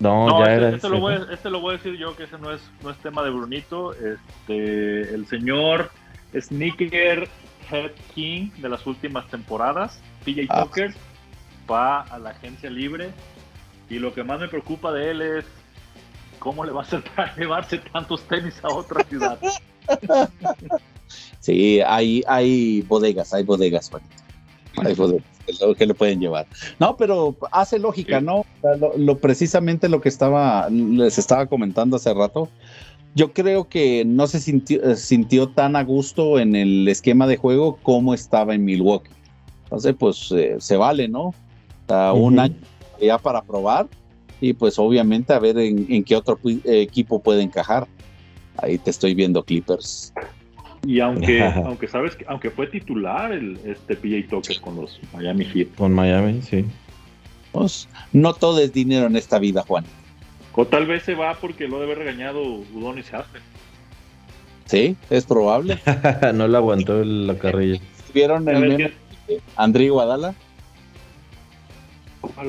[0.00, 0.76] no, ya este, era.
[0.76, 2.96] Este lo, voy, este lo, voy, a decir yo, que ese no es, no es
[2.98, 3.92] tema de Brunito.
[3.94, 5.90] Este, el señor
[6.34, 7.28] Sneaker
[7.70, 10.64] Head King de las últimas temporadas, PJ ah.
[10.64, 10.92] Tucker,
[11.70, 13.10] va a la agencia libre.
[13.88, 15.44] Y lo que más me preocupa de él es
[16.40, 19.38] ¿cómo le va a hacer para llevarse tantos tenis a otra ciudad?
[21.38, 24.10] Sí, hay, hay bodegas, hay bodegas, Juanito.
[24.76, 25.24] Hay bodegas
[25.76, 26.46] que le pueden llevar.
[26.78, 28.44] No, pero hace lógica, ¿no?
[28.96, 32.48] Lo, precisamente lo que estaba, les estaba comentando hace rato.
[33.14, 37.36] Yo creo que no se sintió, eh, sintió tan a gusto en el esquema de
[37.36, 39.10] juego como estaba en Milwaukee.
[39.64, 41.34] Entonces, pues eh, se vale, ¿no?
[42.14, 42.54] Un año
[43.00, 43.88] ya para probar
[44.40, 47.86] y pues obviamente a ver en, qué otro equipo puede encajar.
[48.56, 50.12] Ahí te estoy viendo Clippers.
[50.86, 55.44] Y aunque, aunque sabes que, aunque fue titular el este PJ Tucker con los Miami
[55.44, 55.68] Heat.
[55.76, 56.64] Con Miami, sí.
[57.52, 59.84] Pues, no todo es dinero en esta vida, Juan.
[60.54, 63.42] O tal vez se va porque lo debe regañado Udonis Haslem.
[64.66, 65.78] Sí, es probable.
[66.34, 67.80] no le aguantó la carrilla.
[68.12, 68.92] ¿Vieron el meme
[69.26, 70.34] de André Guadala?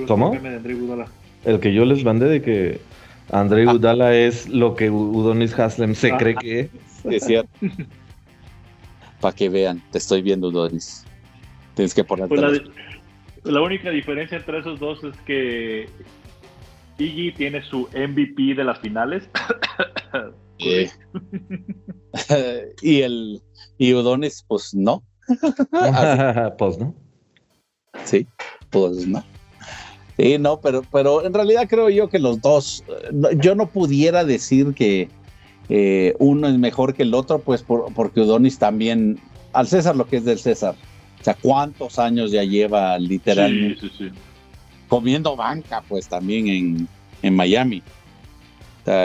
[0.08, 0.34] ¿Cómo?
[0.34, 0.62] El
[1.44, 2.80] que yo les mandé de que
[3.32, 3.74] André ah.
[3.74, 6.70] Udala es lo que Udonis Haslem se cree que es.
[7.06, 7.50] Es cierto.
[9.22, 11.06] Para que vean, te estoy viendo, Udonis.
[11.76, 12.28] Tienes que poner.
[12.28, 12.62] Pues
[13.44, 15.88] la, única diferencia entre esos dos es que
[16.98, 19.30] Iggy tiene su MVP de las finales.
[22.82, 23.42] y el
[23.78, 25.04] y Udonis, pues no.
[26.58, 26.96] pues no.
[28.04, 28.28] Sí,
[28.70, 29.24] pues no.
[30.18, 32.84] Sí, no, pero, pero en realidad creo yo que los dos,
[33.38, 35.10] yo no pudiera decir que
[35.70, 39.20] eh, uno es mejor que el otro, pues porque Udonis también,
[39.54, 40.76] al César lo que es del César,
[41.20, 43.88] o sea, cuántos años ya lleva literalmente
[44.88, 46.88] comiendo banca, pues también en,
[47.22, 47.82] en Miami.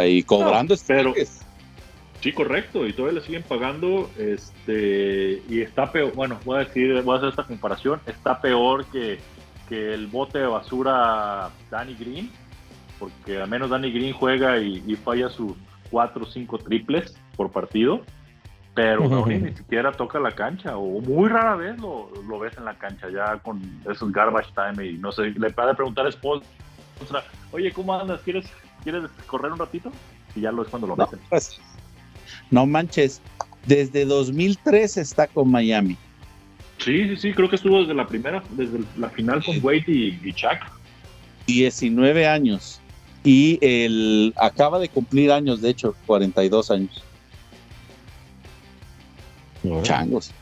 [0.08, 1.14] y cobrando pero,
[2.20, 7.00] Sí, correcto, y todavía le siguen pagando, este, y está peor, bueno, voy a decir,
[7.02, 9.18] voy a hacer esta comparación, está peor que
[9.68, 12.30] que el bote de basura Danny Green,
[12.98, 15.52] porque al menos Danny Green juega y, falla sus
[15.90, 18.02] cuatro o cinco triples por partido,
[18.74, 23.08] pero ni siquiera toca la cancha, o muy rara vez lo, ves en la cancha,
[23.10, 23.60] ya con
[23.90, 28.20] esos garbage time y no sé, le puede preguntar a Spolstra, oye, ¿cómo andas?
[28.22, 28.46] ¿Quieres,
[28.82, 29.90] ¿Quieres correr un ratito?
[30.34, 31.60] Y ya lo es cuando lo no, pues,
[32.50, 33.22] no manches,
[33.66, 35.96] desde 2003 está con Miami.
[36.78, 40.20] Sí, sí, sí, creo que estuvo desde la primera, desde la final con Wade y,
[40.22, 40.58] y Chuck.
[41.46, 42.80] 19 años.
[43.24, 47.02] Y él acaba de cumplir años, de hecho, 42 años.
[49.82, 50.32] Changos.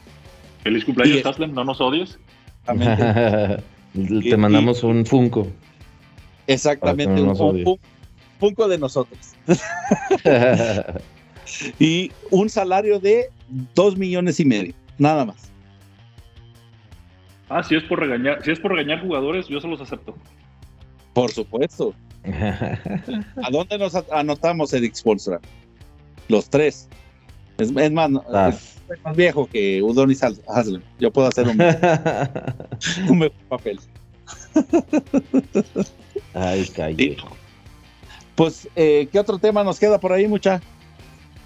[0.62, 2.18] Feliz cumpleaños, Haslem, no nos odies.
[2.66, 5.46] Te mandamos un Funko.
[6.46, 7.78] Exactamente, un
[8.38, 9.34] Funko de nosotros.
[11.78, 13.30] y un salario de
[13.74, 15.53] 2 millones y medio, nada más.
[17.48, 20.14] Ah, si es por regañar, si es por regañar jugadores, yo se los acepto.
[21.12, 21.94] Por supuesto.
[22.24, 25.40] ¿A dónde nos anotamos, Eric Spolstra?
[26.28, 26.88] Los tres.
[27.58, 28.48] Es, más, ah.
[28.50, 30.82] es más viejo que Udonis Haslem.
[30.98, 31.60] Yo puedo hacer un,
[33.10, 33.78] un mejor papel.
[36.32, 37.16] Ay, calle.
[38.34, 40.60] Pues, eh, ¿qué otro tema nos queda por ahí, mucha?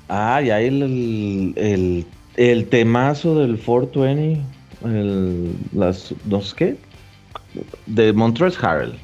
[0.08, 6.76] Ah, y ahí el, el, el temazo del 420 el, las dos qué
[7.86, 8.94] de Montrezl Harrell,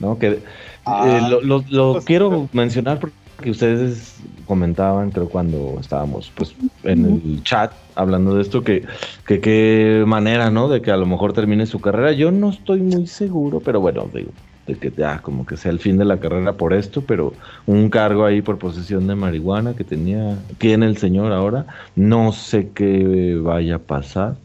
[0.00, 0.18] ¿no?
[0.18, 0.40] Que
[0.84, 1.62] ah, eh, lo,
[1.92, 4.16] pues, quiero mencionar porque ustedes
[4.46, 6.54] comentaban, creo cuando estábamos pues
[6.84, 8.84] en el chat hablando de esto que
[9.26, 10.68] que qué manera, ¿no?
[10.68, 12.12] De que a lo mejor termine su carrera.
[12.12, 14.30] Yo no estoy muy seguro, pero bueno, digo
[14.68, 17.32] de que ya como que sea el fin de la carrera por esto, pero
[17.66, 21.66] un cargo ahí por posesión de marihuana que tenía, tiene el señor ahora,
[21.96, 24.36] no sé qué vaya a pasar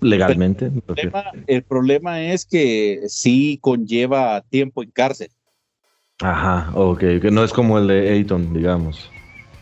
[0.00, 0.70] legalmente.
[1.46, 5.30] El problema, es que sí conlleva tiempo en cárcel.
[6.20, 9.10] Ajá, ok, que no es como el de Ayton, digamos.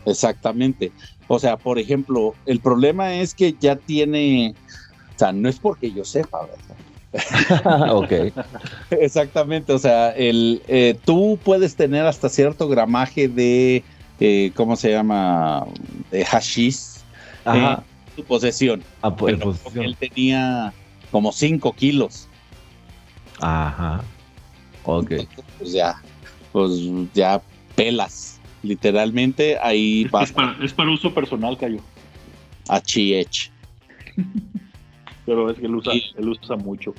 [0.05, 0.91] Exactamente.
[1.27, 4.55] O sea, por ejemplo, el problema es que ya tiene,
[5.15, 6.39] o sea, no es porque yo sepa,
[7.11, 7.91] ¿verdad?
[7.95, 8.11] ok.
[8.91, 13.83] Exactamente, o sea, el, eh, tú puedes tener hasta cierto gramaje de,
[14.19, 15.65] eh, ¿cómo se llama?
[16.11, 16.99] De hashish.
[17.45, 17.83] Ajá
[18.23, 18.83] posesión.
[19.01, 19.85] Ah, pues, posesión.
[19.85, 20.73] Él tenía
[21.11, 22.27] como 5 kilos.
[23.41, 24.03] Ajá.
[24.83, 25.11] Ok.
[25.57, 26.01] pues ya,
[26.51, 26.71] pues
[27.13, 27.41] ya
[27.75, 28.39] pelas.
[28.61, 31.79] Literalmente ahí es, es, para, es para, uso personal, Cayo.
[32.67, 33.51] HH.
[35.25, 36.93] Pero es que él usa, él usa mucho.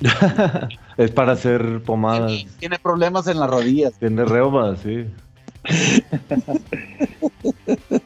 [0.96, 2.46] es para hacer pomadas.
[2.58, 3.98] Tiene problemas en las rodillas.
[3.98, 5.06] Tiene reumas, sí.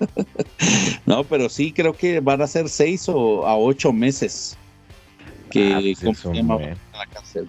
[1.06, 4.56] no, pero sí creo que van a ser seis o a ocho meses
[5.50, 7.48] que ah, pues la cárcel.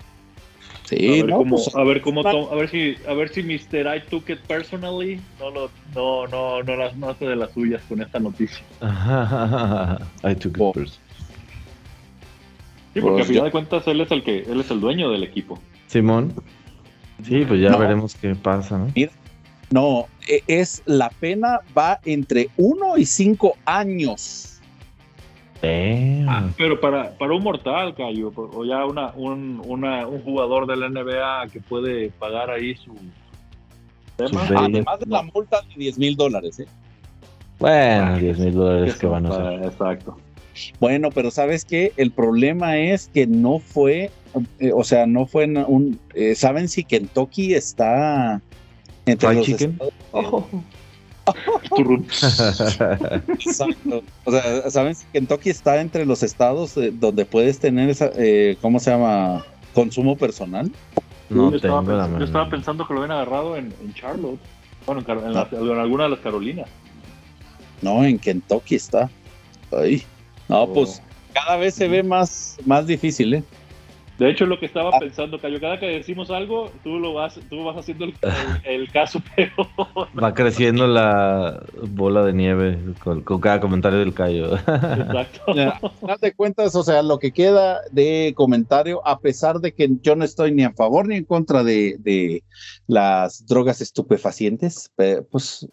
[0.85, 3.29] Sí, a ver no, cómo, pues, a ver cómo to- a ver si a ver
[3.29, 3.95] si Mr.
[3.95, 7.81] I took it personally no lo no no no las no hace de las suyas
[7.87, 8.63] con esta noticia.
[8.81, 10.73] I took it Oh.
[10.73, 10.95] first.
[12.93, 14.79] Sí, porque Pues al final yo- de cuentas él es el que él es el
[14.81, 15.59] dueño del equipo.
[15.87, 16.33] Simón.
[17.23, 17.79] Sí, pues ya No.
[17.79, 18.87] veremos qué pasa, ¿no?
[19.73, 24.61] No, e- es la pena va entre uno y cinco años.
[26.27, 30.75] Ah, pero para, para un mortal, Cayo, o ya una, un, una, un jugador de
[30.75, 32.93] la NBA que puede pagar ahí su
[34.17, 34.41] tema.
[34.57, 36.59] Además de la multa de 10 mil dólares.
[36.59, 36.67] ¿eh?
[37.59, 39.63] Bueno, 10 mil dólares que van a hacer.
[39.63, 40.17] Exacto.
[40.79, 41.93] Bueno, pero ¿sabes qué?
[41.97, 44.11] El problema es que no fue,
[44.59, 45.99] eh, o sea, no fue en un...
[46.13, 48.41] eh, ¿Saben si Kentucky está
[49.05, 49.71] entre Fried los chicken?
[49.71, 50.45] estados- Oh.
[53.29, 54.03] Exacto.
[54.25, 58.57] O sea, ¿saben si Kentucky está entre los estados eh, donde puedes tener esa, eh,
[58.61, 59.43] ¿cómo se llama?
[59.73, 60.71] Consumo personal.
[61.29, 64.39] No yo, estaba pensando, yo estaba pensando que lo habían agarrado en, en Charlotte.
[64.85, 66.67] Bueno, en, en la- en alguna de las Carolinas.
[67.81, 69.09] No, en Kentucky está.
[69.71, 70.03] Ay.
[70.47, 70.73] No, Oh.
[70.73, 71.01] pues
[71.33, 73.43] cada vez se ve más, más difícil, ¿eh?
[74.23, 74.99] De hecho, lo que estaba Ah.
[74.99, 75.59] pensando, Cayo.
[75.59, 78.13] Cada que decimos algo, tú lo vas, tú vas haciendo el,
[78.65, 79.49] el- el caso peor.
[80.17, 84.55] Va creciendo la bola de nieve con, con cada comentario del callo.
[84.55, 85.41] Exacto.
[85.55, 89.73] Ya, al final de cuentas, o sea, lo que queda de comentario, a pesar de
[89.73, 92.43] que yo no estoy ni a favor ni en contra de, de
[92.87, 95.67] las drogas estupefacientes, pe- pues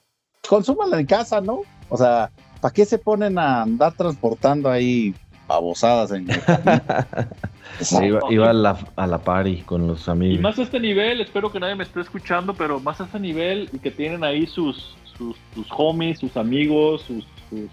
[0.48, 1.60] consúmala en casa, ¿no?
[1.88, 2.30] O sea,
[2.60, 5.14] ¿para qué se ponen a andar transportando ahí
[5.54, 6.40] babosadas en el
[8.04, 10.40] iba iba a, la, a la party con los Y amigos.
[10.42, 13.68] más a este nivel, espero que nadie me esté escuchando, pero más a este nivel
[13.72, 17.70] y que tienen ahí sus, sus, sus homies, sus amigos, sus, sus-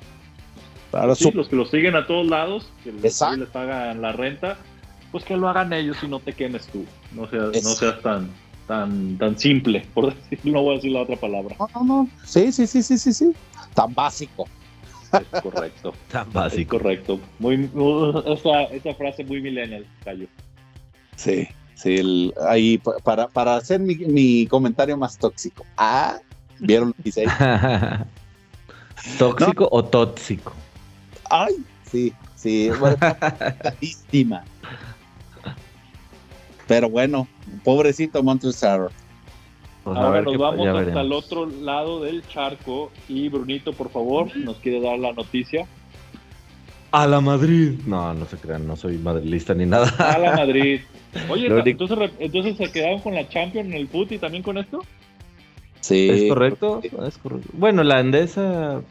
[0.92, 3.22] Claro, sí, su- los que los siguen a todos lados, que les,
[3.52, 4.58] pagan la renta,
[5.12, 6.86] pues que lo hagan ellos y no te quemes tú.
[7.14, 8.30] No seas, no seas tan,
[8.68, 11.56] tan, tan simple, por decir, no voy a decir la otra palabra.
[11.60, 12.10] No, no, no.
[12.26, 13.34] Sí, sí, sí, sí, sí, sí.
[13.76, 14.48] Tan básico.
[15.34, 15.94] Es correcto.
[16.12, 16.78] Tan Es básico.
[16.78, 17.20] correcto.
[17.40, 20.28] Muy, muy- esa, esa frase muy millennial, Cayo.
[21.16, 25.66] Sí, sí, el- ahí pa- para, para hacer mi, mi comentario más tóxico.
[25.78, 26.20] Ah,
[26.60, 27.28] ¿vieron lo que hice ahí?
[29.18, 30.54] ¿Tóxico o tóxico?
[31.30, 31.56] Ay,
[31.90, 32.98] sí, sí, bueno.
[36.68, 37.28] Pero bueno,
[37.64, 38.92] pobrecito Montresor.
[39.88, 41.06] Pues a Ahora ver nos qué- vamos ya hasta veremos.
[41.06, 45.66] el otro lado del charco y Brunito, por favor, nos quiere dar la noticia.
[46.92, 47.80] A la Madrid.
[47.86, 49.88] No, no se crean, no soy madrilista ni nada.
[50.00, 50.82] A la Madrid.
[51.30, 54.80] Oye, entonces, entonces se quedaron con la Champions en el fut y también con esto.
[55.80, 56.10] Sí.
[56.10, 56.82] ¿Es correcto?
[57.06, 57.48] Es correcto.
[57.54, 58.82] Bueno, la Endesa,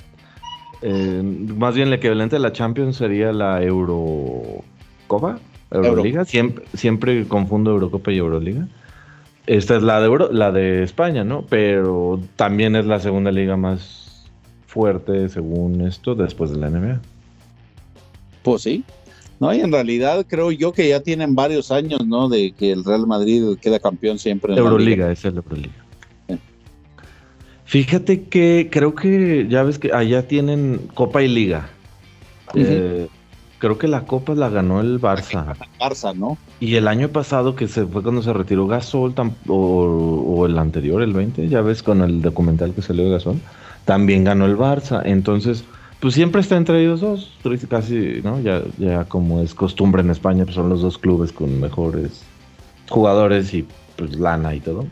[0.80, 5.40] eh, más bien la equivalente a la Champions sería la Eurocopa,
[5.70, 6.24] Euroliga.
[6.24, 8.66] Siempre, siempre confundo Eurocopa y Euroliga.
[9.46, 11.46] Esta es la de, Euro- la de España, ¿no?
[11.48, 14.26] Pero también es la segunda liga más
[14.66, 17.00] fuerte, según esto, después de la NBA.
[18.42, 18.84] Pues sí.
[19.38, 22.28] No, y en realidad creo yo que ya tienen varios años, ¿no?
[22.28, 25.12] De que el Real Madrid queda campeón siempre en la Euroliga, liga.
[25.12, 25.74] esa es la Euroliga.
[26.28, 26.38] Sí.
[27.64, 31.68] Fíjate que creo que ya ves que allá tienen Copa y Liga.
[32.54, 33.08] Eh,
[33.58, 35.54] creo que la Copa la ganó el Barça.
[35.80, 36.38] Barça, ¿no?
[36.60, 39.14] Y el año pasado, que se fue cuando se retiró Gasol,
[39.48, 43.40] o, o el anterior, el 20, ya ves con el documental que salió de Gasol,
[43.84, 45.02] también ganó el Barça.
[45.04, 45.64] Entonces,
[46.00, 47.32] pues siempre está entre ellos dos,
[47.68, 48.40] casi, ¿no?
[48.40, 52.22] Ya, ya como es costumbre en España, pues son los dos clubes con mejores
[52.88, 54.86] jugadores y pues lana y todo.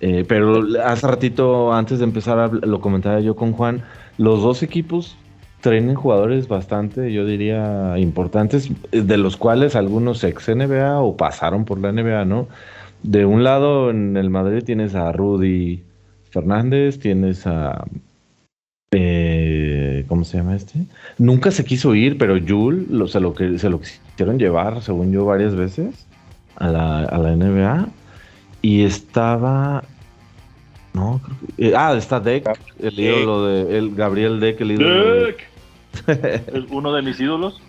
[0.00, 3.82] Eh, pero hace ratito, antes de empezar, lo comentaba yo con Juan,
[4.16, 5.16] los dos equipos
[5.60, 11.78] traen jugadores bastante, yo diría, importantes, de los cuales algunos ex NBA o pasaron por
[11.78, 12.48] la NBA, ¿no?
[13.02, 15.82] De un lado, en el Madrid tienes a Rudy
[16.30, 17.84] Fernández, tienes a...
[18.92, 20.86] eh, ¿Cómo se llama este?
[21.18, 25.24] Nunca se quiso ir, pero Jul lo, se, lo se lo quisieron llevar, según yo,
[25.24, 26.06] varias veces
[26.56, 27.88] a la, a la NBA.
[28.62, 29.84] Y estaba...
[30.94, 31.68] No, creo que...
[31.68, 32.46] eh, ah, está Deck,
[32.80, 33.18] el Deck.
[33.18, 33.78] ídolo de...
[33.78, 35.48] El Gabriel Deck, el ídolo de, Dick.
[36.54, 37.60] Es uno de mis ídolos.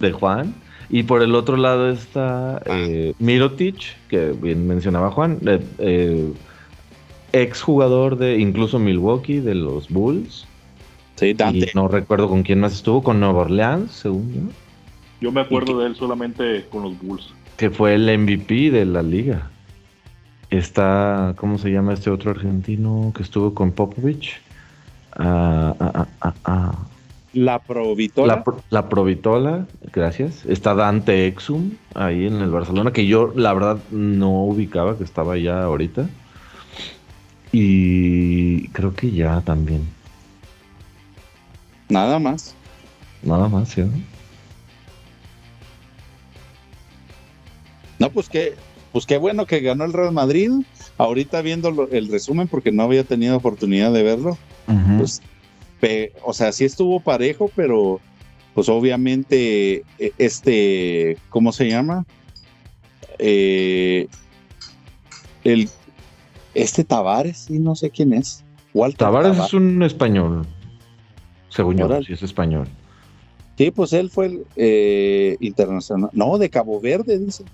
[0.00, 0.54] de Juan.
[0.90, 3.76] Y por el otro lado está eh, Mirotic,
[4.08, 6.32] que bien mencionaba Juan, eh, eh,
[7.32, 10.46] ex jugador de incluso Milwaukee, de los Bulls.
[11.16, 11.70] Sí, Y Dante.
[11.74, 14.40] no recuerdo con quién más estuvo, con Nueva Orleans, según yo,
[15.20, 17.34] Yo me acuerdo de él solamente con los Bulls.
[17.56, 19.50] que fue el MVP de la liga.
[20.50, 24.40] Está, ¿cómo se llama este otro argentino que estuvo con Popovich?
[25.12, 25.74] Ah,
[26.20, 26.74] ah, ah.
[27.34, 28.36] La Provitola.
[28.36, 30.46] La, la Provitola, gracias.
[30.46, 35.36] Está Dante Exum ahí en el Barcelona, que yo la verdad no ubicaba que estaba
[35.36, 36.08] ya ahorita.
[37.52, 39.86] Y creo que ya también.
[41.88, 42.54] Nada más.
[43.22, 43.84] Nada más, ¿sí?
[47.98, 48.54] No, pues qué,
[48.92, 50.50] pues qué bueno que ganó el Real Madrid.
[50.96, 54.36] Ahorita viendo el resumen, porque no había tenido oportunidad de verlo,
[54.98, 55.22] pues
[56.24, 58.00] o sea, sí estuvo parejo, pero
[58.54, 62.04] pues obviamente e, este, ¿cómo se llama?
[63.18, 64.08] Eh,
[65.44, 65.68] el,
[66.54, 68.44] este Tavares, sí, no sé quién es.
[68.74, 70.46] Walter Tavares, es un español,
[71.48, 72.66] según yo, sí es español.
[73.56, 76.10] Sí, pues él fue el eh, internacional.
[76.12, 77.44] No, de Cabo Verde, dice.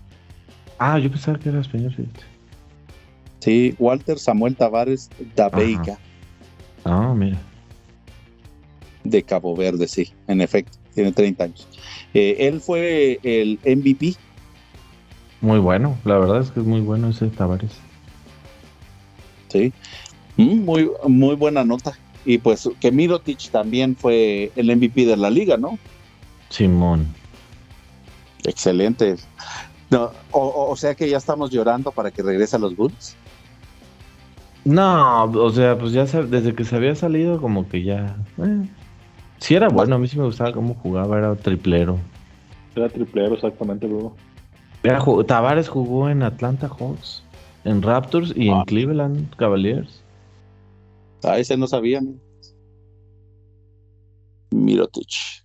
[0.86, 2.04] Ah, yo pensaba que era español, sí.
[3.40, 5.98] Sí, Walter Samuel Tavares da Veiga.
[6.84, 7.38] Ah, mira
[9.04, 11.68] de Cabo Verde, sí, en efecto, tiene 30 años.
[12.14, 14.16] Eh, él fue el MVP.
[15.40, 17.72] Muy bueno, la verdad es que es muy bueno ese Tavares.
[19.48, 19.72] Sí,
[20.36, 21.96] mm, muy, muy buena nota.
[22.24, 25.78] Y pues que Mirotic también fue el MVP de la liga, ¿no?
[26.48, 27.06] Simón.
[28.44, 29.16] Excelente.
[29.90, 33.16] No, o, sea que ya estamos llorando para que regrese a los Bulls.
[34.64, 38.16] No, o sea, pues ya desde que se había salido, como que ya.
[38.38, 38.66] Eh,
[39.44, 41.98] Sí, era bueno, a mí sí me gustaba cómo jugaba, era triplero.
[42.74, 44.16] Era triplero, exactamente, luego.
[45.26, 47.22] Tavares jugó en Atlanta Hawks,
[47.64, 48.64] en Raptors y en ah.
[48.66, 50.02] Cleveland Cavaliers.
[51.22, 52.00] Ah, ese no sabía.
[54.50, 55.43] Mirotic.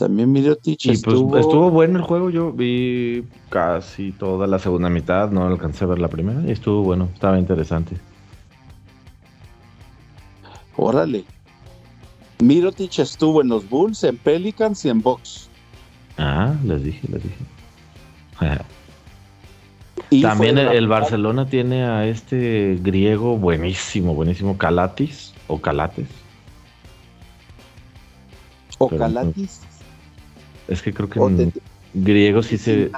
[0.00, 1.36] También Mirotic y pues, estuvo...
[1.36, 2.30] estuvo bueno el juego.
[2.30, 6.82] Yo vi casi toda la segunda mitad, no alcancé a ver la primera y estuvo
[6.82, 7.96] bueno, estaba interesante.
[10.78, 11.26] Órale.
[12.38, 15.50] Mirotic estuvo en los Bulls, en Pelicans y en Box.
[16.16, 17.36] Ah, les dije, les dije.
[20.22, 26.08] También el, Barcelona tiene a este griego buenísimo, buenísimo, Calatis o Calates.
[28.78, 29.60] O Calatis.
[30.70, 31.52] Es que creo que en
[31.92, 32.92] griego sí se.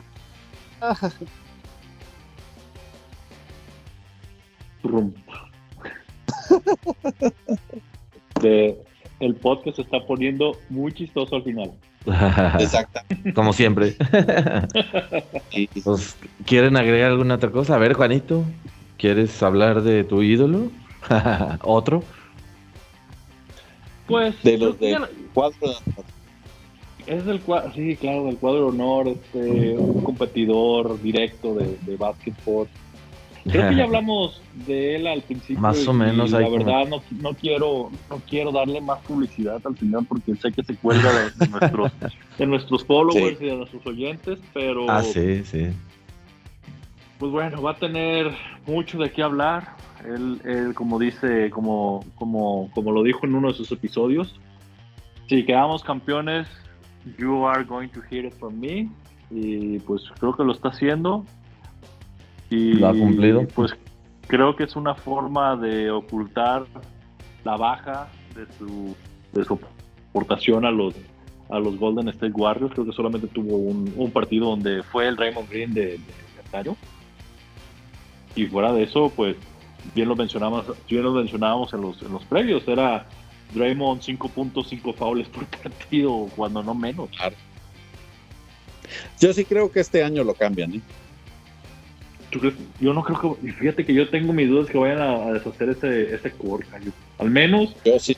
[9.21, 11.73] el podcast se está poniendo muy chistoso al final.
[12.61, 13.01] Exacto.
[13.35, 13.97] Como siempre.
[15.85, 16.17] Pues,
[16.47, 17.77] ¿Quieren agregar alguna otra cosa?
[17.77, 18.45] A ver, Juanito,
[18.99, 20.71] ¿quieres hablar de tu ídolo?
[21.63, 22.03] ¿Otro?
[24.07, 24.43] Pues.
[24.43, 24.99] De los de
[25.35, 25.75] cuadro
[27.07, 32.69] Es del cuadro, sí, claro, del cuadro honor, este, un competidor directo de, de básquetbol
[33.45, 35.61] Creo que ya hablamos de él al principio.
[35.61, 36.31] Más o menos.
[36.31, 40.63] la verdad no, no, quiero no quiero darle más publicidad al final porque sé que
[40.63, 41.93] se cuelga de, nuestros
[42.39, 44.91] de nuestros followers y de nuestros oyentes, pero.
[44.91, 45.69] Ah, sí, sí.
[47.19, 48.33] Pues bueno, va a tener
[48.67, 49.77] mucho de qué hablar.
[50.05, 54.41] Él, él como dice, como, como, como lo dijo en uno de sus episodios,
[55.29, 56.49] si quedamos campeones,
[57.19, 58.89] you are going to hear it from me.
[59.31, 61.25] Y pues creo que lo está haciendo
[62.51, 63.47] y lo ha cumplido.
[63.55, 63.75] Pues
[64.27, 66.67] creo que es una forma de ocultar
[67.45, 68.95] la baja de su,
[69.33, 69.59] de su
[70.11, 70.95] aportación a los,
[71.51, 72.73] a los Golden State Warriors.
[72.75, 75.99] Creo que solamente tuvo un, partido donde fue el Raymond Green de,
[76.53, 76.77] de
[78.37, 79.37] Y fuera de eso, pues
[79.95, 83.07] bien lo mencionamos, bien lo mencionábamos en los, en los previos, era
[83.55, 87.11] Draymond 5.5 faules por partido, cuando no menos.
[89.21, 90.81] Yo sí creo que este año lo cambian, ¿eh?
[92.81, 93.53] Yo no creo que.
[93.53, 96.67] Fíjate que yo tengo mis dudas que vayan a, deshacer ese, ese core.
[97.19, 97.77] Al menos.
[97.85, 98.17] Yo sí.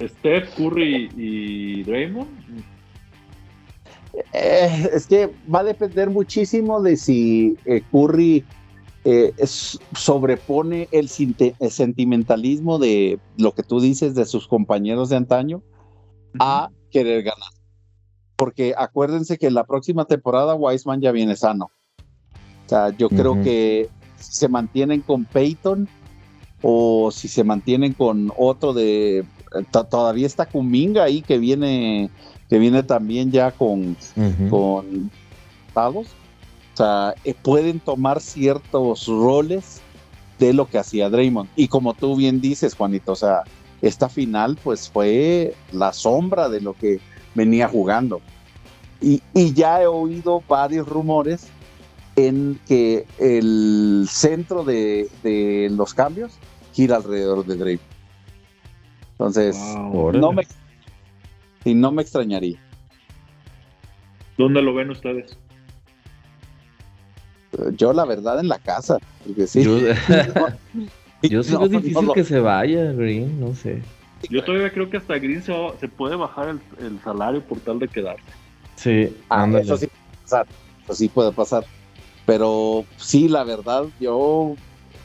[0.00, 2.28] Steph, Curry y Draymond.
[4.32, 8.44] Eh, es que va a depender muchísimo de si eh, Curry
[9.08, 9.32] eh,
[9.94, 15.62] sobrepone el, sentimentalismo de lo que tú dices de sus compañeros de antaño
[16.40, 17.50] a querer ganar.
[18.34, 21.70] Porque acuérdense que en la próxima temporada Wiseman ya viene sano.
[22.66, 25.88] O sea, yo creo que si se mantienen con Peyton
[26.62, 29.24] o si se mantienen con otro de
[29.88, 32.10] todavía está Kuminga ahí que viene
[32.50, 33.96] que viene también ya con
[34.50, 35.12] con
[36.76, 39.80] O sea, eh, pueden tomar ciertos roles
[40.38, 41.48] de lo que hacía Draymond.
[41.56, 43.44] Y como tú bien dices, Juanito, o sea,
[43.80, 47.00] esta final pues fue la sombra de lo que
[47.34, 48.20] venía jugando.
[49.00, 51.48] Y, y ya he oído varios rumores
[52.16, 55.08] en que el centro de,
[55.70, 56.34] los cambios
[56.74, 57.80] gira alrededor de Drake.
[59.12, 59.56] Entonces,
[59.92, 60.12] Wow.
[60.12, 60.46] no me,
[61.64, 62.58] y no me extrañaría.
[64.36, 65.38] ¿Dónde lo ven ustedes?
[67.76, 68.98] Yo, la verdad, en la casa.
[69.24, 69.62] Porque sí.
[69.62, 69.78] Yo,
[71.22, 73.82] yo sí No, veo difícil no lo- que se vaya, Green, no sé.
[74.28, 77.60] Yo todavía creo que hasta Green se, va- se puede bajar el, el salario por
[77.60, 78.24] tal de quedarse.
[78.76, 80.46] Sí, Ah, eso sí puede pasar.
[80.84, 81.64] Eso sí puede pasar.
[82.26, 84.56] Pero sí, la verdad, yo.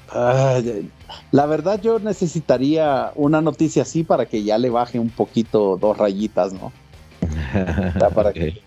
[0.09, 0.89] ay,
[1.31, 5.97] la verdad, yo necesitaría una noticia así para que ya le baje un poquito dos
[5.97, 6.71] rayitas, ¿no?
[7.99, 8.63] Ya para que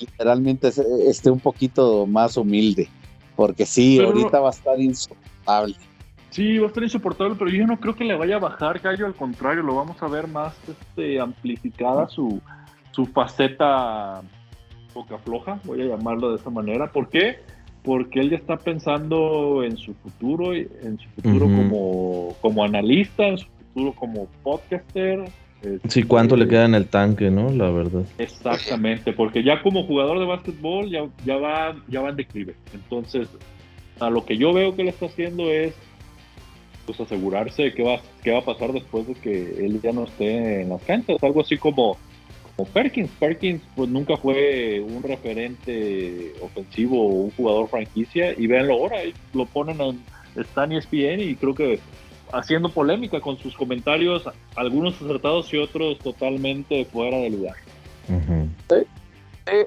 [0.00, 0.68] literalmente
[1.08, 2.88] esté un poquito más humilde.
[3.34, 5.74] Porque sí, Pero- ahorita va a estar insoportable.
[6.30, 9.06] Sí, va a estar insoportable, pero yo no creo que le vaya a bajar, Gallo.
[9.06, 12.40] Al contrario, lo vamos a ver más este, amplificada su,
[12.92, 14.22] su faceta
[14.94, 16.90] boca floja, voy a llamarlo de esa manera.
[16.90, 17.38] ¿Por qué?
[17.82, 23.26] Porque él ya está pensando en su futuro, y- en su futuro como, como analista,
[23.28, 25.30] en su futuro como podcaster.
[25.88, 27.50] Sí, ¿cuánto le queda en el tanque, no?
[27.50, 28.04] La verdad.
[28.18, 32.54] Exactamente, porque ya como jugador de básquetbol ya, ya, va, ya va en declive.
[32.74, 33.28] Entonces,
[34.00, 35.74] a lo que yo veo que le está haciendo es
[36.84, 40.04] pues asegurarse de qué va, qué va a pasar después de que él ya no
[40.04, 41.22] esté en las canchas.
[41.22, 41.96] Algo así como,
[42.54, 43.10] como Perkins.
[43.18, 48.98] Perkins pues nunca fue un referente ofensivo o un jugador franquicia y véanlo ahora,
[49.34, 50.00] lo ponen en
[50.40, 51.80] está en ESPN y creo que
[52.38, 54.24] haciendo polémica con sus comentarios,
[54.54, 57.54] algunos acertados y otros totalmente fuera de lugar.
[58.08, 58.84] Sí,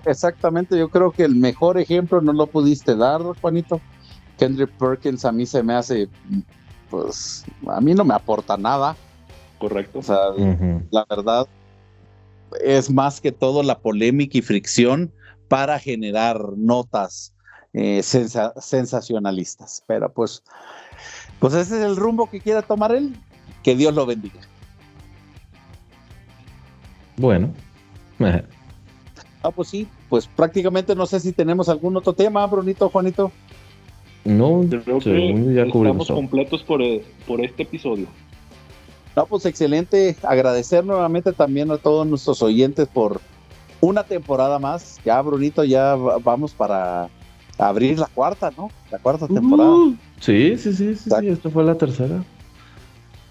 [0.05, 3.79] exactamente, yo creo que el mejor ejemplo no lo pudiste dar, Juanito.
[4.37, 6.07] Kendrick Perkins a mí se me hace,
[6.89, 8.95] pues, a mí no me aporta nada.
[9.57, 9.99] Correcto.
[9.99, 10.17] O sea,
[10.91, 11.47] la verdad
[12.63, 15.11] es más que todo la polémica y fricción
[15.49, 17.33] para generar notas
[17.73, 19.83] eh, sensa- sensacionalistas.
[19.87, 20.41] Pero pues,
[21.39, 23.15] pues ese es el rumbo que quiera tomar él.
[23.63, 24.39] Que Dios lo bendiga.
[27.17, 27.53] Bueno.
[29.41, 33.31] Ah, pues sí, pues prácticamente no sé si tenemos algún otro tema, Brunito, Juanito.
[34.25, 36.17] No, Creo que ya cubrimos estamos todo.
[36.17, 38.07] completos por, eh, por este episodio.
[39.15, 40.17] No, pues excelente.
[40.23, 43.21] Agradecer nuevamente también a todos nuestros oyentes por
[43.79, 44.99] una temporada más.
[45.05, 47.07] Ya, Brunito, ya va- vamos para
[47.59, 48.71] abrir la cuarta, ¿no?
[48.91, 49.69] La cuarta temporada.
[49.69, 52.23] Uh, sí, sí, sí, sí, sí, esta fue la tercera.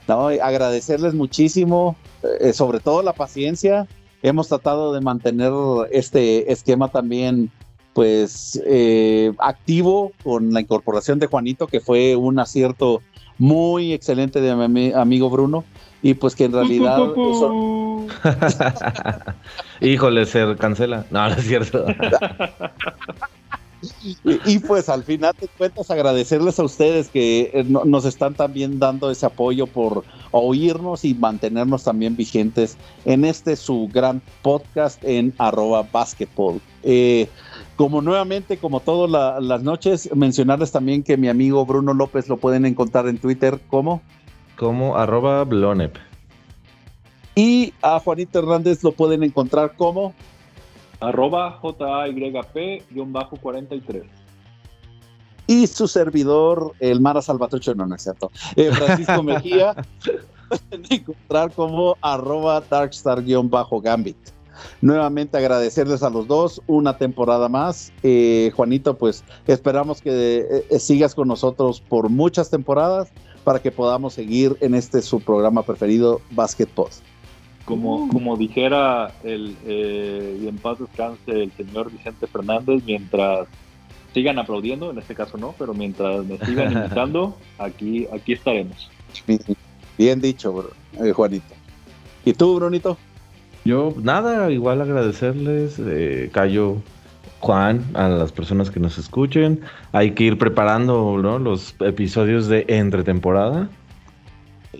[0.07, 1.97] No, agradecerles muchísimo,
[2.41, 3.87] eh, sobre todo la paciencia.
[4.22, 5.53] Hemos tratado de mantener
[5.91, 7.51] este esquema también,
[7.93, 13.03] pues, eh, activo con la incorporación de Juanito, que fue un acierto
[13.39, 15.64] muy excelente de mi ami- amigo Bruno.
[16.03, 17.01] Y pues que en realidad...
[17.31, 18.07] eso-
[19.81, 21.05] Híjole, se cancela.
[21.11, 21.85] No, no es cierto.
[24.03, 28.35] Y, y, pues al final de cuentas agradecerles a ustedes que eh, no- nos están
[28.35, 30.03] también dando ese apoyo por
[30.33, 36.61] oírnos y mantenernos también vigentes en este su gran podcast en arroba basketball.
[36.83, 37.29] Eh,
[37.76, 42.37] como nuevamente, como todas la- las noches, mencionarles también que mi amigo Bruno López lo
[42.37, 44.03] pueden encontrar en Twitter como
[44.57, 45.97] Como arroba blonep.
[47.37, 50.14] y a Juanito Hernández lo pueden encontrar como
[51.01, 54.03] Arroba JAYP-43.
[55.46, 59.74] y su servidor, el Mara Salvatrucho, no, no es cierto, eh, Francisco Mejía,
[60.90, 64.16] encontrar como arroba darkstar-gambit.
[64.80, 67.92] Nuevamente agradecerles a los dos una temporada más.
[68.03, 73.09] Eh, Juanito, pues esperamos que eh, sigas con nosotros por muchas temporadas
[73.44, 76.90] para que podamos seguir en este su programa preferido, Basketball.
[77.69, 83.47] Como, como dijera el, eh, y en paz descanse el señor Vicente Fernández, mientras
[84.14, 88.91] sigan aplaudiendo, en este caso no, pero mientras me sigan invitando, aquí, aquí estaremos.
[89.99, 90.71] Bien dicho, bro,
[91.05, 91.55] eh, Juanito.
[92.25, 92.97] ¿Y tú, Brunito?
[93.67, 96.79] Yo, nada, igual agradecerles, eh, Cayo,
[97.41, 99.61] Juan, a las personas que nos escuchen.
[99.92, 101.38] Hay que ir preparando ¿no?
[101.38, 103.68] los episodios de entretemporada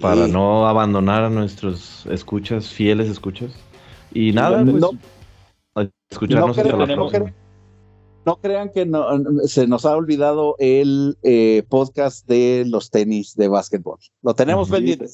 [0.01, 3.51] para Y- no abandonar a nuestros escuchas, fieles escuchas.
[4.13, 7.33] Y nada, no- pues, no- escucharnos no hasta la próxima.
[8.25, 9.07] No crean que no-
[9.47, 13.99] se nos ha olvidado el eh, podcast de los tenis de básquetbol.
[14.23, 15.07] Lo tenemos pendiente.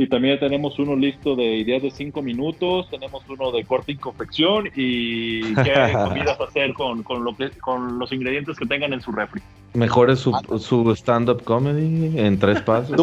[0.00, 3.96] Y también tenemos uno listo de ideas de cinco minutos, tenemos uno de corte y
[3.96, 9.00] confección y qué comidas hacer con, con, lo que, con los ingredientes que tengan en
[9.00, 9.42] su refri.
[9.74, 12.96] Mejore su, su stand-up comedy en tres pasos.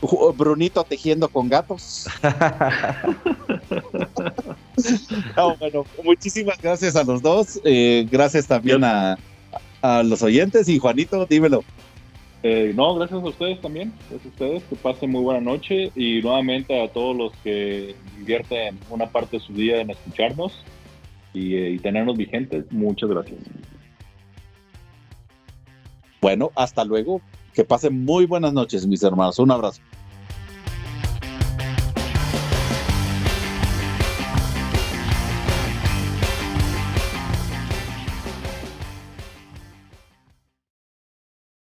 [0.00, 2.06] Ju- Brunito tejiendo con gatos.
[5.36, 7.60] No, bueno, muchísimas gracias a los dos.
[7.64, 9.18] eh, gracias también a,
[9.82, 10.68] a los oyentes.
[10.68, 11.64] Y Juanito, dímelo.
[12.44, 16.22] Eh, no, gracias a ustedes también, gracias a ustedes, que pasen muy buena noche y
[16.22, 20.52] nuevamente a todos los que invierten una parte de su día en escucharnos
[21.34, 23.38] y, eh, y tenernos vigentes, muchas gracias.
[26.20, 27.20] Bueno, hasta luego.
[27.54, 29.40] Que pasen muy buenas noches, mis hermanos.
[29.40, 29.80] Un abrazo.